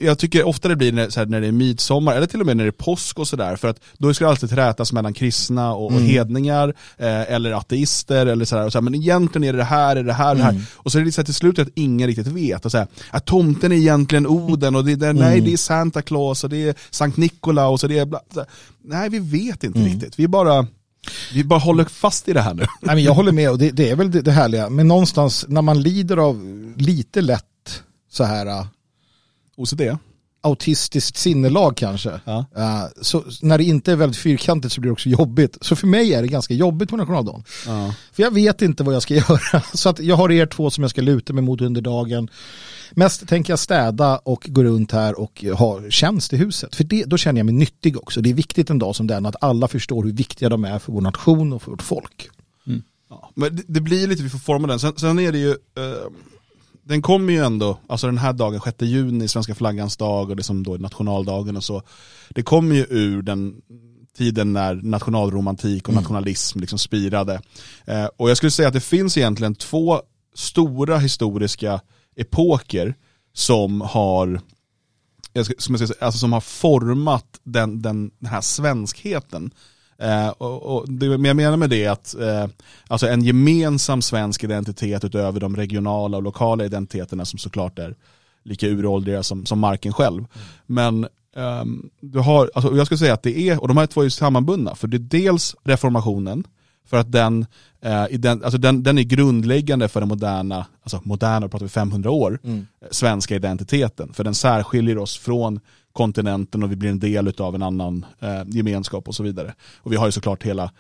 jag 0.01 0.19
tycker 0.19 0.47
ofta 0.47 0.69
det 0.69 0.77
blir 0.77 0.93
när, 0.93 1.11
så 1.11 1.21
här, 1.21 1.27
när 1.27 1.41
det 1.41 1.47
är 1.47 1.53
midsommar, 1.53 2.17
eller 2.17 2.27
till 2.27 2.41
och 2.41 2.47
med 2.47 2.57
när 2.57 2.65
det 2.65 2.71
är 2.71 2.73
påsk 2.73 3.19
och 3.19 3.29
sådär, 3.29 3.57
för 3.57 3.69
att 3.69 3.81
då 3.99 4.15
ska 4.15 4.25
det 4.25 4.31
alltid 4.31 4.51
trätas 4.51 4.93
mellan 4.93 5.13
kristna 5.13 5.75
och, 5.75 5.87
och 5.87 6.01
hedningar, 6.01 6.75
eh, 6.97 7.33
eller 7.33 7.53
ateister, 7.53 8.27
eller 8.27 8.45
sådär, 8.45 8.71
så 8.71 8.81
men 8.81 8.95
egentligen 8.95 9.49
är 9.49 9.53
det 9.53 9.59
det 9.59 9.65
här, 9.65 9.97
är 9.97 10.05
det 10.05 10.13
här, 10.13 10.35
det 10.35 10.43
här. 10.43 10.61
Och 10.75 10.93
så 10.93 10.99
är 10.99 11.05
det 11.05 11.13
så 11.13 11.21
här, 11.21 11.25
till 11.25 11.35
slut 11.35 11.59
att 11.59 11.69
ingen 11.75 12.07
riktigt 12.07 12.27
vet, 12.27 12.65
och 12.65 12.71
så 12.71 12.79
här, 12.79 12.87
att 13.11 13.25
tomten 13.27 13.73
är 13.73 13.77
egentligen 13.77 14.27
Oden, 14.27 14.77
och 14.77 14.85
det, 14.85 14.97
det, 14.97 15.13
nej 15.13 15.41
det 15.41 15.53
är 15.53 15.57
Santa 15.57 16.03
Claus, 16.03 16.45
och 16.45 16.51
det 16.51 16.69
är 16.69 16.75
Sankt 16.91 17.17
Nikolaus, 17.17 17.83
och 17.83 17.89
det 17.89 17.99
är 17.99 18.07
bla. 18.07 18.21
Nej 18.85 19.09
vi 19.09 19.19
vet 19.19 19.65
inte 19.65 19.79
riktigt, 19.79 20.19
vi 20.19 20.29
bara, 20.29 20.67
vi 21.35 21.45
bara 21.45 21.59
håller 21.59 21.85
fast 21.85 22.29
i 22.29 22.33
det 22.33 22.41
här 22.41 22.55
nu. 22.55 22.63
Nej, 22.81 22.95
men 22.95 23.05
jag 23.05 23.15
håller 23.15 23.33
med 23.33 23.51
och 23.51 23.59
det, 23.59 23.71
det 23.71 23.91
är 23.91 23.97
väl 23.97 24.11
det, 24.11 24.23
det 24.23 24.33
härliga. 24.33 24.71
Men 24.71 24.89
någonstans 24.89 25.45
när 25.49 25.63
man 25.63 25.83
lider 25.83 26.17
av 26.17 26.73
lite 26.77 27.21
lätt 27.21 27.83
så 28.11 28.25
här 28.25 28.47
uh, 28.47 28.67
OCD? 29.57 29.81
Autistiskt 30.49 31.17
sinnelag 31.17 31.77
kanske. 31.77 32.21
Ja. 32.25 32.45
Uh, 32.57 33.03
så 33.03 33.25
när 33.43 33.59
det 33.59 33.65
inte 33.65 33.93
är 33.93 33.97
väldigt 33.97 34.19
fyrkantigt 34.19 34.75
så 34.75 34.81
blir 34.81 34.89
det 34.89 34.93
också 34.93 35.09
jobbigt. 35.09 35.59
Så 35.61 35.77
för 35.77 35.87
mig 35.87 36.15
är 36.15 36.23
det 36.23 36.29
ganska 36.29 36.55
jobbigt 36.55 36.91
på 36.91 36.97
nationaldagen. 36.97 37.45
Ja. 37.67 37.95
För 38.13 38.23
jag 38.23 38.31
vet 38.31 38.63
inte 38.63 38.83
vad 38.83 38.95
jag 38.95 39.03
ska 39.03 39.15
göra. 39.29 39.63
Så 39.75 39.89
att 39.89 40.01
jag 40.01 40.17
har 40.17 40.33
er 40.33 40.47
två 40.47 40.71
som 40.71 40.85
jag 40.85 40.91
ska 40.91 41.03
luta 41.03 41.33
mig 41.33 41.43
mot 41.43 41.61
under 41.61 41.81
dagen. 41.81 42.31
Mest 42.91 43.29
tänker 43.29 43.53
jag 43.53 43.59
städa 43.59 44.19
och 44.19 44.47
gå 44.49 44.63
runt 44.63 44.93
här 44.93 45.21
och 45.21 45.45
ha 45.59 45.91
tjänst 45.91 46.33
i 46.33 46.37
huset. 46.37 46.75
För 46.75 46.85
det, 46.85 47.05
då 47.05 47.17
känner 47.17 47.39
jag 47.39 47.47
mig 47.47 47.55
nyttig 47.55 47.97
också. 47.97 48.21
Det 48.21 48.31
är 48.31 48.35
viktigt 48.35 48.71
en 48.71 48.79
dag 48.79 48.97
som 48.97 49.07
den 49.07 49.27
att 49.27 49.37
alla 49.41 49.69
förstår 49.69 50.05
hur 50.05 50.13
viktiga 50.13 50.49
de 50.49 50.65
är 50.65 50.79
för 50.79 50.93
vår 50.93 51.01
nation 51.01 51.53
och 51.53 51.63
för 51.63 51.71
vårt 51.71 51.83
folk. 51.83 52.31
Ja, 53.11 53.31
men 53.35 53.57
det, 53.57 53.63
det 53.67 53.81
blir 53.81 54.07
lite, 54.07 54.23
vi 54.23 54.29
får 54.29 54.39
forma 54.39 54.69
den. 54.69 54.81
Sen, 54.81 54.97
sen 54.97 55.19
är 55.19 55.33
det 55.33 55.39
ju, 55.39 55.51
eh, 55.51 56.09
den 56.89 57.03
kommer 57.03 57.33
ju 57.33 57.39
ändå, 57.39 57.79
alltså 57.87 58.07
den 58.07 58.19
här 58.19 58.33
dagen, 58.33 58.61
6 58.61 58.83
juni, 58.83 59.29
svenska 59.29 59.55
flaggans 59.55 59.97
dag 59.97 60.31
och 60.31 60.37
det 60.37 60.43
som 60.43 60.63
då 60.63 60.75
är 60.75 60.79
nationaldagen 60.79 61.57
och 61.57 61.65
så. 61.65 61.83
Det 62.29 62.43
kommer 62.43 62.75
ju 62.75 62.87
ur 62.89 63.23
den 63.23 63.55
tiden 64.17 64.53
när 64.53 64.75
nationalromantik 64.75 65.89
och 65.89 65.95
nationalism 65.95 66.61
liksom 66.61 66.79
spirade. 66.79 67.41
Eh, 67.85 68.05
och 68.17 68.31
jag 68.31 68.37
skulle 68.37 68.51
säga 68.51 68.69
att 68.69 68.75
det 68.75 68.81
finns 68.81 69.17
egentligen 69.17 69.55
två 69.55 70.03
stora 70.35 70.99
historiska 70.99 71.81
epoker 72.17 72.95
som 73.33 73.81
har 73.81 74.41
som, 75.59 75.75
jag 75.75 75.79
ska 75.79 75.87
säga, 75.87 76.07
alltså 76.07 76.19
som 76.19 76.33
har 76.33 76.41
format 76.41 77.41
den, 77.45 77.83
den, 77.83 78.11
den 78.19 78.31
här 78.31 78.41
svenskheten. 78.41 79.51
Eh, 80.03 80.29
och, 80.29 80.77
och 80.77 80.93
det 80.93 81.07
jag 81.07 81.37
menar 81.37 81.57
med 81.57 81.71
det 81.71 81.85
är 81.85 81.91
att 81.91 82.15
eh, 82.15 82.47
alltså 82.89 83.09
en 83.09 83.23
gemensam 83.23 84.03
svensk 84.03 84.45
identitet 84.45 85.05
utöver 85.05 85.41
de 85.41 85.57
regionala 85.57 86.17
och 86.17 86.23
lokala 86.23 86.65
identiteterna 86.65 87.25
som 87.25 87.39
såklart 87.39 87.79
är 87.79 87.95
lika 88.45 88.67
uråldriga 88.67 89.23
som, 89.23 89.47
som 89.47 89.59
marken 89.59 89.93
själv. 89.93 90.27
Men 90.67 91.07
ehm, 91.37 91.91
du 92.01 92.19
har, 92.19 92.51
alltså, 92.55 92.77
jag 92.77 92.87
skulle 92.87 92.99
säga 92.99 93.15
att 93.15 93.23
det 93.23 93.39
är, 93.49 93.63
och 93.63 93.69
de 93.69 93.77
här 93.77 93.87
två 93.87 94.03
är 94.03 94.09
sammanbundna, 94.09 94.75
för 94.75 94.89
det 94.89 94.97
är 94.97 94.99
dels 94.99 95.57
reformationen, 95.65 96.45
för 96.89 96.97
att 96.97 97.13
den, 97.13 97.47
eh, 97.81 98.05
den, 98.11 98.45
alltså 98.45 98.59
den, 98.59 98.83
den 98.83 98.99
är 98.99 99.03
grundläggande 99.03 99.89
för 99.89 100.01
den 100.01 100.09
moderna, 100.09 100.67
alltså 100.83 101.01
moderna, 101.05 101.49
pratar 101.49 101.67
vi 101.67 101.71
500 101.71 102.11
år, 102.11 102.39
eh, 102.45 102.89
svenska 102.91 103.37
identiteten. 103.37 104.13
För 104.13 104.25
den 104.25 104.35
särskiljer 104.35 104.99
oss 104.99 105.19
från 105.19 105.61
kontinenten 105.93 106.63
och 106.63 106.73
vi 106.73 106.77
blir 106.77 106.91
en 106.91 106.99
del 106.99 107.33
av 107.39 107.55
en 107.55 107.63
annan 107.63 108.07
eh, 108.21 108.43
gemenskap 108.47 109.09
och 109.09 109.15
så 109.15 109.23
vidare. 109.23 109.55
Och 109.77 109.93
vi 109.93 109.97
har 109.97 110.07
ju 110.07 110.13
såklart 110.13 110.43
hela 110.43 110.71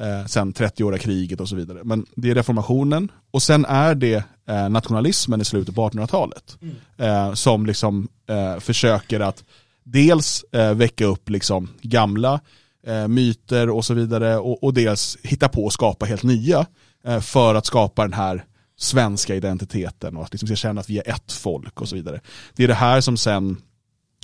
eh, 0.00 0.26
sen 0.26 0.52
30-åriga 0.52 0.98
kriget 0.98 1.40
och 1.40 1.48
så 1.48 1.56
vidare. 1.56 1.78
Men 1.84 2.06
det 2.14 2.30
är 2.30 2.34
reformationen 2.34 3.12
och 3.30 3.42
sen 3.42 3.64
är 3.64 3.94
det 3.94 4.24
eh, 4.46 4.68
nationalismen 4.68 5.40
i 5.40 5.44
slutet 5.44 5.74
på 5.74 5.88
1800-talet. 5.88 6.58
Eh, 6.96 7.32
som 7.32 7.66
liksom 7.66 8.08
eh, 8.26 8.58
försöker 8.58 9.20
att 9.20 9.44
dels 9.84 10.44
väcka 10.74 11.04
upp 11.04 11.30
liksom 11.30 11.68
gamla 11.82 12.40
eh, 12.86 13.08
myter 13.08 13.70
och 13.70 13.84
så 13.84 13.94
vidare 13.94 14.38
och, 14.38 14.64
och 14.64 14.74
dels 14.74 15.18
hitta 15.22 15.48
på 15.48 15.64
och 15.64 15.72
skapa 15.72 16.06
helt 16.06 16.22
nya 16.22 16.66
eh, 17.04 17.20
för 17.20 17.54
att 17.54 17.66
skapa 17.66 18.02
den 18.02 18.12
här 18.12 18.44
svenska 18.78 19.34
identiteten 19.34 20.16
och 20.16 20.24
att 20.24 20.32
liksom 20.32 20.56
känna 20.56 20.80
att 20.80 20.90
vi 20.90 20.98
är 20.98 21.08
ett 21.10 21.32
folk 21.32 21.80
och 21.80 21.88
så 21.88 21.96
vidare. 21.96 22.20
Det 22.56 22.64
är 22.64 22.68
det 22.68 22.74
här 22.74 23.00
som 23.00 23.16
sen 23.16 23.56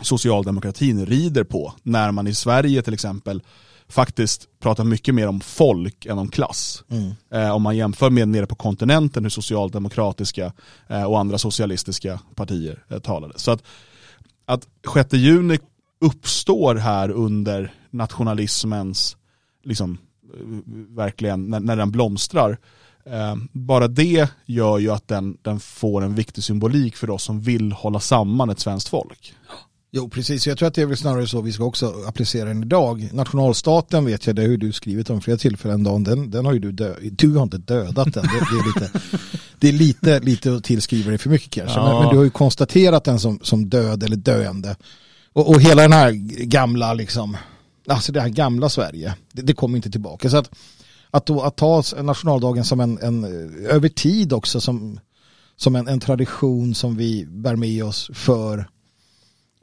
socialdemokratin 0.02 1.06
rider 1.06 1.44
på 1.44 1.75
när 1.82 2.12
man 2.12 2.26
i 2.26 2.34
Sverige 2.34 2.82
till 2.82 2.94
exempel 2.94 3.42
faktiskt 3.88 4.48
pratar 4.60 4.84
mycket 4.84 5.14
mer 5.14 5.28
om 5.28 5.40
folk 5.40 6.06
än 6.06 6.18
om 6.18 6.28
klass. 6.28 6.84
Mm. 6.90 7.12
Eh, 7.30 7.50
om 7.50 7.62
man 7.62 7.76
jämför 7.76 8.10
med 8.10 8.28
nere 8.28 8.46
på 8.46 8.54
kontinenten 8.54 9.22
hur 9.22 9.30
socialdemokratiska 9.30 10.52
eh, 10.88 11.04
och 11.04 11.20
andra 11.20 11.38
socialistiska 11.38 12.20
partier 12.34 12.84
eh, 12.88 12.98
talade. 12.98 13.34
Så 13.36 13.50
att, 13.50 13.62
att 14.44 14.66
6 14.94 15.12
juni 15.12 15.58
uppstår 16.00 16.75
här 16.75 17.10
under 17.10 17.72
nationalismens, 17.96 19.16
liksom, 19.64 19.98
verkligen, 20.88 21.50
när, 21.50 21.60
när 21.60 21.76
den 21.76 21.90
blomstrar. 21.90 22.58
Eh, 23.06 23.36
bara 23.52 23.88
det 23.88 24.28
gör 24.46 24.78
ju 24.78 24.90
att 24.90 25.08
den, 25.08 25.36
den 25.42 25.60
får 25.60 26.02
en 26.02 26.14
viktig 26.14 26.44
symbolik 26.44 26.96
för 26.96 27.10
oss 27.10 27.22
som 27.22 27.40
vill 27.40 27.72
hålla 27.72 28.00
samman 28.00 28.50
ett 28.50 28.60
svenskt 28.60 28.88
folk. 28.88 29.34
Jo, 29.90 30.08
precis. 30.08 30.46
Jag 30.46 30.58
tror 30.58 30.68
att 30.68 30.74
det 30.74 30.82
är 30.82 30.86
väl 30.86 30.96
snarare 30.96 31.26
så 31.26 31.40
vi 31.40 31.52
ska 31.52 31.64
också 31.64 31.94
applicera 32.06 32.48
den 32.48 32.62
idag. 32.62 33.08
Nationalstaten 33.12 34.04
vet 34.04 34.26
jag, 34.26 34.36
det 34.36 34.42
har 34.42 34.48
ju 34.48 34.56
du 34.56 34.72
skrivit 34.72 35.10
om 35.10 35.20
flera 35.20 35.36
tillfällen 35.36 35.84
Dan. 35.84 36.04
Den, 36.04 36.30
den 36.30 36.46
har 36.46 36.52
ju 36.52 36.58
du 36.58 36.72
dödat. 36.72 36.98
Du 37.02 37.34
har 37.34 37.42
inte 37.42 37.58
dödat 37.58 38.14
den. 38.14 38.24
Det, 38.24 38.46
det 38.50 38.58
är 38.58 38.66
lite, 38.66 39.00
det 39.58 39.68
är 39.68 39.72
lite, 39.72 40.20
lite 40.20 40.54
att 40.54 40.64
tillskriva 40.64 41.08
dig 41.08 41.18
för 41.18 41.30
mycket 41.30 41.50
kanske. 41.50 41.78
Ja. 41.78 41.88
Men, 41.88 42.02
men 42.02 42.08
du 42.10 42.16
har 42.16 42.24
ju 42.24 42.30
konstaterat 42.30 43.04
den 43.04 43.20
som, 43.20 43.38
som 43.42 43.68
död 43.68 44.02
eller 44.02 44.16
döende. 44.16 44.76
Och, 45.32 45.48
och 45.48 45.60
hela 45.60 45.82
den 45.82 45.92
här 45.92 46.12
gamla, 46.44 46.94
liksom, 46.94 47.36
alltså 47.88 48.12
det 48.12 48.21
här 48.21 48.28
gamla 48.28 48.69
Sverige, 48.69 49.14
det, 49.33 49.43
det 49.43 49.55
kommer 49.55 49.76
inte 49.76 49.90
tillbaka. 49.90 50.31
Så 50.31 50.37
att, 50.37 50.50
att, 51.11 51.26
då, 51.26 51.43
att 51.43 51.57
ta 51.57 51.83
nationaldagen 52.02 52.64
som 52.64 52.81
en, 52.81 52.99
en, 52.99 53.25
eh, 53.25 53.75
över 53.75 53.88
tid 53.88 54.33
också, 54.33 54.61
som, 54.61 55.00
som 55.57 55.76
en, 55.76 55.88
en 55.88 56.00
tradition 56.00 56.75
som 56.75 56.97
vi 56.97 57.26
bär 57.26 57.57
med 57.57 57.85
oss 57.85 58.11
för 58.14 58.69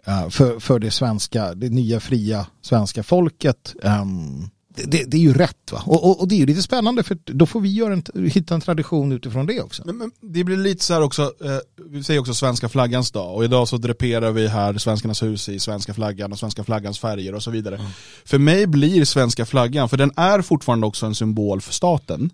eh, 0.05 0.29
för, 0.29 0.59
för 0.59 0.79
det 0.79 0.91
svenska, 0.91 1.53
det 1.53 1.69
nya 1.69 1.99
fria 1.99 2.47
svenska 2.61 3.03
folket. 3.03 3.75
Um, 3.83 4.49
det, 4.75 5.03
det, 5.03 5.17
är 5.17 5.21
ju 5.21 5.33
rätt 5.33 5.71
va? 5.71 5.83
Och, 5.85 6.09
och, 6.09 6.21
och 6.21 6.27
det 6.27 6.35
är 6.35 6.39
ju 6.39 6.45
lite 6.45 6.63
spännande 6.63 7.03
för 7.03 7.17
då 7.25 7.45
får 7.45 7.61
vi 7.61 7.73
göra 7.73 7.93
en, 7.93 8.29
hitta 8.29 8.55
en 8.55 8.61
tradition 8.61 9.11
utifrån 9.11 9.45
det 9.45 9.61
också. 9.61 9.83
Men, 9.85 9.97
men 9.97 10.11
det 10.21 10.43
blir 10.43 10.57
lite 10.57 10.83
så 10.83 10.93
här 10.93 11.01
också, 11.01 11.21
eh, 11.21 11.57
vi 11.89 12.03
säger 12.03 12.19
också 12.19 12.33
svenska 12.33 12.69
flaggans 12.69 13.11
dag 13.11 13.35
och 13.35 13.43
idag 13.43 13.67
så 13.67 13.77
draperar 13.77 14.31
vi 14.31 14.47
här 14.47 14.77
Svenskarnas 14.77 15.23
hus 15.23 15.49
i 15.49 15.59
svenska 15.59 15.93
flaggan 15.93 16.31
och 16.31 16.39
svenska 16.39 16.63
flaggans 16.63 16.99
färger 16.99 17.35
och 17.35 17.43
så 17.43 17.51
vidare. 17.51 17.81
För 18.25 18.39
mig 18.39 18.67
blir 18.67 19.05
svenska 19.05 19.45
flaggan, 19.45 19.89
för 19.89 19.97
den 19.97 20.11
är 20.15 20.41
fortfarande 20.41 20.87
också 20.87 21.05
en 21.05 21.15
symbol 21.15 21.61
för 21.61 21.73
staten, 21.73 22.29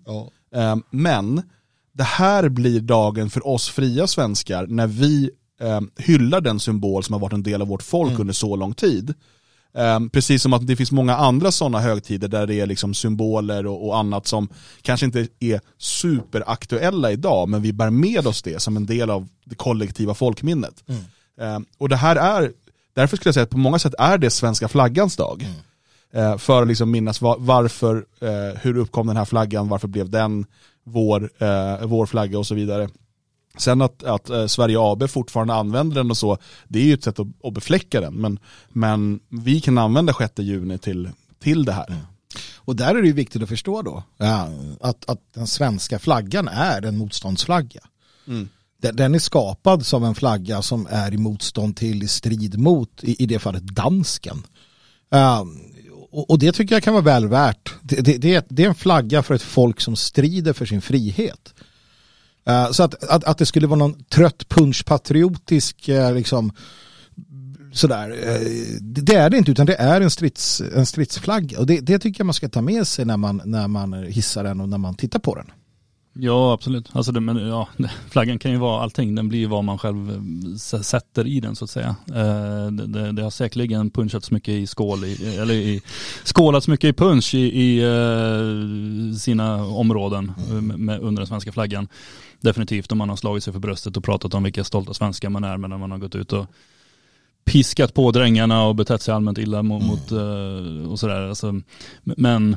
eh, 0.54 0.76
men 0.90 1.42
det 1.92 2.04
här 2.04 2.48
blir 2.48 2.80
dagen 2.80 3.30
för 3.30 3.46
oss 3.46 3.68
fria 3.68 4.06
svenskar 4.06 4.66
när 4.66 4.86
vi 4.86 5.30
eh, 5.60 5.80
hyllar 5.96 6.40
den 6.40 6.60
symbol 6.60 7.04
som 7.04 7.12
har 7.12 7.20
varit 7.20 7.32
en 7.32 7.42
del 7.42 7.62
av 7.62 7.68
vårt 7.68 7.82
folk 7.82 8.18
under 8.18 8.34
så 8.34 8.56
lång 8.56 8.74
tid. 8.74 9.14
Eh, 9.74 10.00
precis 10.12 10.42
som 10.42 10.52
att 10.52 10.66
det 10.66 10.76
finns 10.76 10.92
många 10.92 11.16
andra 11.16 11.52
sådana 11.52 11.80
högtider 11.80 12.28
där 12.28 12.46
det 12.46 12.60
är 12.60 12.66
liksom 12.66 12.94
symboler 12.94 13.66
och, 13.66 13.86
och 13.88 13.98
annat 13.98 14.26
som 14.26 14.48
kanske 14.82 15.06
inte 15.06 15.28
är 15.40 15.60
superaktuella 15.78 17.12
idag, 17.12 17.48
men 17.48 17.62
vi 17.62 17.72
bär 17.72 17.90
med 17.90 18.26
oss 18.26 18.42
det 18.42 18.62
som 18.62 18.76
en 18.76 18.86
del 18.86 19.10
av 19.10 19.28
det 19.44 19.54
kollektiva 19.54 20.14
folkminnet. 20.14 20.84
Eh, 21.40 21.58
och 21.78 21.88
det 21.88 21.96
här 21.96 22.16
är, 22.16 22.52
därför 22.94 23.16
skulle 23.16 23.28
jag 23.28 23.34
säga 23.34 23.44
att 23.44 23.50
på 23.50 23.58
många 23.58 23.78
sätt 23.78 23.94
är 23.98 24.18
det 24.18 24.30
svenska 24.30 24.68
flaggans 24.68 25.16
dag. 25.16 25.46
Eh, 26.12 26.36
för 26.38 26.62
att 26.62 26.68
liksom 26.68 26.90
minnas 26.90 27.20
va- 27.20 27.36
varför, 27.38 28.04
eh, 28.20 28.58
hur 28.62 28.76
uppkom 28.76 29.06
den 29.06 29.16
här 29.16 29.24
flaggan, 29.24 29.68
varför 29.68 29.88
blev 29.88 30.10
den 30.10 30.46
vår, 30.84 31.30
eh, 31.38 31.86
vår 31.86 32.06
flagga 32.06 32.38
och 32.38 32.46
så 32.46 32.54
vidare. 32.54 32.88
Sen 33.58 33.82
att, 33.82 34.02
att 34.02 34.30
eh, 34.30 34.46
Sverige 34.46 34.76
AB 34.80 35.10
fortfarande 35.10 35.54
använder 35.54 35.96
den 35.96 36.10
och 36.10 36.16
så, 36.16 36.38
det 36.68 36.78
är 36.78 36.84
ju 36.84 36.94
ett 36.94 37.04
sätt 37.04 37.18
att, 37.18 37.26
att 37.44 37.54
befläcka 37.54 38.00
den. 38.00 38.14
Men, 38.14 38.38
men 38.68 39.20
vi 39.28 39.60
kan 39.60 39.78
använda 39.78 40.14
6 40.14 40.32
juni 40.38 40.78
till, 40.78 41.10
till 41.38 41.64
det 41.64 41.72
här. 41.72 41.96
Och 42.56 42.76
där 42.76 42.94
är 42.94 43.02
det 43.02 43.06
ju 43.06 43.12
viktigt 43.12 43.42
att 43.42 43.48
förstå 43.48 43.82
då 43.82 44.02
ja, 44.16 44.48
att, 44.80 45.10
att 45.10 45.20
den 45.34 45.46
svenska 45.46 45.98
flaggan 45.98 46.48
är 46.48 46.86
en 46.86 46.98
motståndsflagga. 46.98 47.80
Mm. 48.26 48.48
Den, 48.80 48.96
den 48.96 49.14
är 49.14 49.18
skapad 49.18 49.86
som 49.86 50.04
en 50.04 50.14
flagga 50.14 50.62
som 50.62 50.86
är 50.90 51.14
i 51.14 51.18
motstånd 51.18 51.76
till, 51.76 52.02
i 52.02 52.08
strid 52.08 52.58
mot, 52.58 53.04
i, 53.04 53.22
i 53.22 53.26
det 53.26 53.38
fallet 53.38 53.62
dansken. 53.62 54.42
Ja, 55.10 55.46
och, 56.10 56.30
och 56.30 56.38
det 56.38 56.52
tycker 56.52 56.74
jag 56.74 56.82
kan 56.82 56.94
vara 56.94 57.04
väl 57.04 57.28
värt. 57.28 57.74
Det, 57.82 57.96
det, 57.96 58.18
det, 58.18 58.34
är, 58.34 58.44
det 58.48 58.64
är 58.64 58.68
en 58.68 58.74
flagga 58.74 59.22
för 59.22 59.34
ett 59.34 59.42
folk 59.42 59.80
som 59.80 59.96
strider 59.96 60.52
för 60.52 60.66
sin 60.66 60.82
frihet. 60.82 61.54
Eh, 62.50 62.70
så 62.70 62.82
att, 62.82 63.04
att, 63.04 63.24
att 63.24 63.38
det 63.38 63.46
skulle 63.46 63.66
vara 63.66 63.78
någon 63.78 64.04
trött 64.04 64.48
punschpatriotisk 64.48 65.88
eh, 65.88 66.14
liksom, 66.14 66.52
sådär, 67.72 68.08
det 68.80 69.00
det 69.00 69.14
är 69.14 69.30
det 69.30 69.38
inte 69.38 69.50
utan 69.50 69.66
det 69.66 69.74
är 69.74 70.00
en, 70.00 70.10
strids, 70.10 70.62
en 70.74 70.86
stridsflagga 70.86 71.58
och 71.58 71.66
det, 71.66 71.80
det 71.80 71.98
tycker 71.98 72.20
jag 72.20 72.26
man 72.26 72.34
ska 72.34 72.48
ta 72.48 72.62
med 72.62 72.86
sig 72.86 73.04
när 73.04 73.16
man, 73.16 73.42
när 73.44 73.68
man 73.68 73.92
hissar 73.92 74.44
den 74.44 74.60
och 74.60 74.68
när 74.68 74.78
man 74.78 74.94
tittar 74.94 75.18
på 75.18 75.34
den. 75.34 75.46
Ja, 76.22 76.52
absolut. 76.52 76.88
Alltså 76.92 77.12
det, 77.12 77.20
men, 77.20 77.48
ja, 77.48 77.68
flaggan 78.10 78.38
kan 78.38 78.50
ju 78.50 78.56
vara 78.56 78.82
allting. 78.82 79.14
Den 79.14 79.28
blir 79.28 79.46
vad 79.46 79.64
man 79.64 79.78
själv 79.78 80.10
eh, 80.10 80.80
sätter 80.80 81.26
i 81.26 81.40
den 81.40 81.56
så 81.56 81.64
att 81.64 81.70
säga. 81.70 81.96
Eh, 82.08 82.66
det, 82.66 82.86
det, 82.86 83.12
det 83.12 83.22
har 83.22 83.30
säkerligen 83.30 83.90
punchats 83.90 84.30
mycket 84.30 84.54
i 84.54 84.66
skål, 84.66 85.04
i, 85.04 85.36
eller 85.38 85.54
i, 85.54 85.82
skålats 86.24 86.68
mycket 86.68 86.88
i 86.88 86.92
punch 86.92 87.34
i, 87.34 87.38
i 87.38 87.82
eh, 87.82 89.16
sina 89.16 89.64
områden 89.64 90.32
eh, 90.48 90.60
med, 90.60 91.00
under 91.00 91.20
den 91.20 91.26
svenska 91.26 91.52
flaggan. 91.52 91.88
Definitivt 92.40 92.92
om 92.92 92.98
man 92.98 93.08
har 93.08 93.16
slagit 93.16 93.44
sig 93.44 93.52
för 93.52 93.60
bröstet 93.60 93.96
och 93.96 94.04
pratat 94.04 94.34
om 94.34 94.42
vilka 94.42 94.64
stolta 94.64 94.94
svenskar 94.94 95.30
man 95.30 95.44
är 95.44 95.58
när 95.58 95.78
man 95.78 95.90
har 95.90 95.98
gått 95.98 96.14
ut 96.14 96.32
och 96.32 96.46
piskat 97.44 97.94
på 97.94 98.10
drängarna 98.10 98.64
och 98.64 98.74
betett 98.74 99.02
sig 99.02 99.14
allmänt 99.14 99.38
illa 99.38 99.62
mot, 99.62 99.82
mot 99.82 100.12
eh, 100.12 100.90
och 100.90 100.98
sådär. 100.98 101.28
Alltså, 101.28 101.60
men 102.04 102.56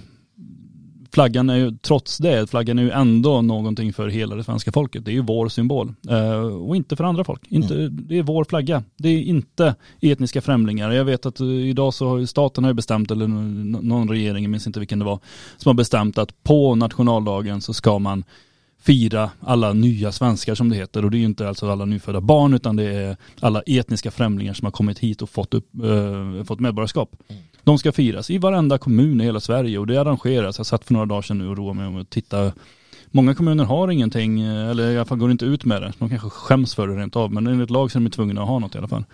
flaggan 1.14 1.50
är 1.50 1.56
ju, 1.56 1.72
trots 1.72 2.18
det, 2.18 2.50
flaggan 2.50 2.80
är 2.80 2.84
ju 2.84 2.92
ändå 2.92 3.42
någonting 3.42 3.94
för 3.94 4.08
hela 4.08 4.36
det 4.36 4.44
svenska 4.44 4.72
folket. 4.72 5.06
Det 5.06 5.12
är 5.12 5.14
ju 5.14 5.22
vår 5.22 5.50
symbol. 5.50 5.94
Eh, 6.10 6.40
och 6.40 6.76
inte 6.76 6.96
för 6.96 7.04
andra 7.04 7.24
folk. 7.24 7.42
Inte, 7.50 7.88
Det 7.90 8.18
är 8.18 8.24
vår 8.24 8.44
flagga. 8.44 8.84
Det 8.98 9.10
är 9.10 9.22
inte 9.22 9.76
etniska 10.02 10.42
främlingar. 10.42 10.92
Jag 10.92 11.06
vet 11.06 11.26
att 11.26 11.40
eh, 11.40 11.48
idag 11.48 11.94
så 11.94 12.08
har 12.08 12.26
staten 12.26 12.64
har 12.64 12.74
bestämt, 12.74 13.12
eller 13.12 13.28
någon 13.28 14.10
regering, 14.10 14.44
jag 14.44 14.52
minns 14.52 14.68
inte 14.68 14.80
vilken 14.80 15.00
det 15.00 15.06
var, 15.06 15.20
som 15.58 15.70
har 15.70 15.74
bestämt 15.74 16.18
att 16.18 16.44
på 16.44 16.76
nationaldagen 16.76 17.62
så 17.62 17.74
ska 17.74 18.00
man 18.00 18.24
fira 18.82 19.32
alla 19.40 19.74
nya 19.74 20.12
svenskar 20.12 20.56
som 20.56 20.70
det 20.70 20.76
heter. 20.76 21.06
Och 21.06 21.12
det 21.12 21.18
är 21.18 21.20
ju 21.20 21.26
inte 21.26 21.48
alltså 21.48 21.72
alla 21.72 21.86
nyfödda 21.86 22.22
barn 22.22 22.54
utan 22.54 22.76
det 22.76 22.84
är 22.84 23.18
alla 23.40 23.62
etniska 23.62 24.12
främlingar 24.12 24.54
som 24.54 24.66
har 24.66 24.72
kommit 24.72 25.00
hit 25.00 25.22
och 25.22 25.30
fått, 25.30 25.54
upp, 25.54 25.68
eh, 25.84 26.44
fått 26.44 26.60
medborgarskap. 26.60 27.16
De 27.64 27.78
ska 27.78 27.92
firas 27.92 28.30
i 28.30 28.38
varenda 28.38 28.78
kommun 28.78 29.22
i 29.22 29.24
hela 29.24 29.40
Sverige 29.40 29.78
och 29.78 29.88
det 29.88 29.98
arrangeras. 29.98 30.58
Jag 30.58 30.66
satt 30.66 30.86
för 30.86 30.94
några 30.94 31.06
dagar 31.06 31.22
sedan 31.22 31.38
nu 31.38 31.48
och 31.48 31.58
roade 31.58 31.80
mig 31.80 31.88
om 31.88 31.98
att 31.98 32.10
titta. 32.10 32.52
Många 33.12 33.36
kommuner 33.36 33.64
har 33.64 33.92
ingenting, 33.92 34.42
eh, 34.42 34.70
eller 34.70 34.92
i 34.92 34.96
alla 34.98 35.06
fall 35.06 35.18
går 35.18 35.32
inte 35.32 35.46
ut 35.46 35.66
med 35.66 35.82
det. 35.82 35.94
De 36.00 36.10
kanske 36.10 36.30
skäms 36.30 36.76
för 36.76 36.88
det 36.88 36.96
rent 36.96 37.16
av, 37.16 37.34
men 37.34 37.48
enligt 37.48 37.70
lag 37.70 37.92
så 37.92 38.00
är 38.00 38.04
de 38.04 38.10
tvungna 38.10 38.42
att 38.42 38.48
ha 38.48 38.60
något 38.60 38.76
i 38.76 38.78
alla 38.78 38.88
fall. 38.88 39.06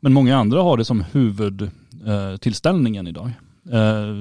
Men 0.00 0.12
många 0.12 0.36
andra 0.36 0.62
har 0.62 0.76
det 0.76 0.84
som 0.84 1.04
huvudtillställningen 1.12 3.06
eh, 3.06 3.10
idag. 3.10 3.30
Eh, 3.70 4.14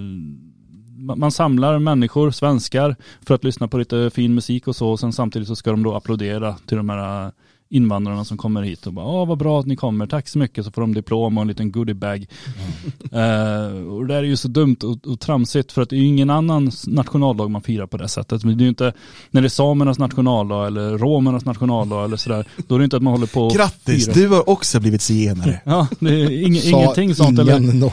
man 1.15 1.31
samlar 1.31 1.79
människor, 1.79 2.31
svenskar, 2.31 2.95
för 3.25 3.35
att 3.35 3.43
lyssna 3.43 3.67
på 3.67 3.77
lite 3.77 4.09
fin 4.09 4.35
musik 4.35 4.67
och 4.67 4.75
så. 4.75 4.89
Och 4.89 4.99
sen 4.99 5.13
samtidigt 5.13 5.47
så 5.47 5.55
ska 5.55 5.71
de 5.71 5.83
då 5.83 5.95
applådera 5.95 6.55
till 6.65 6.77
de 6.77 6.89
här 6.89 7.31
invandrarna 7.71 8.25
som 8.25 8.37
kommer 8.37 8.61
hit 8.61 8.87
och 8.87 8.93
bara, 8.93 9.05
åh 9.05 9.27
vad 9.27 9.37
bra 9.37 9.59
att 9.59 9.65
ni 9.65 9.75
kommer, 9.75 10.07
tack 10.07 10.27
så 10.27 10.37
mycket. 10.37 10.65
Så 10.65 10.71
får 10.71 10.81
de 10.81 10.93
diplom 10.93 11.37
och 11.37 11.41
en 11.41 11.47
liten 11.47 11.71
goodiebag. 11.71 12.27
Eh, 13.11 13.87
och 13.87 14.07
det 14.07 14.15
är 14.15 14.23
ju 14.23 14.37
så 14.37 14.47
dumt 14.47 14.77
och, 14.83 15.11
och 15.11 15.19
tramsigt 15.19 15.71
för 15.71 15.81
att 15.81 15.89
det 15.89 15.95
är 15.95 15.97
ju 15.97 16.05
ingen 16.05 16.29
annan 16.29 16.71
nationaldag 16.87 17.47
man 17.47 17.61
firar 17.61 17.87
på 17.87 17.97
det 17.97 18.07
sättet. 18.07 18.43
Men 18.43 18.57
det 18.57 18.61
är 18.61 18.65
ju 18.65 18.69
inte, 18.69 18.93
när 19.31 19.41
det 19.41 19.47
är 19.47 19.49
samernas 19.49 19.99
nationaldag 19.99 20.67
eller 20.67 20.97
romernas 20.97 21.45
nationaldag 21.45 22.05
eller 22.05 22.17
sådär, 22.17 22.47
då 22.67 22.75
är 22.75 22.79
det 22.79 22.83
inte 22.83 22.97
att 22.97 23.03
man 23.03 23.13
håller 23.13 23.27
på 23.27 23.49
Grattis, 23.49 24.05
du 24.05 24.27
har 24.27 24.49
också 24.49 24.79
blivit 24.79 25.01
zigenare. 25.01 25.61
Ja, 25.65 25.87
det 25.99 26.09
är 26.09 26.31
ing, 26.31 26.55
ingenting 26.55 27.15
sånt. 27.15 27.39
Eller, 27.39 27.91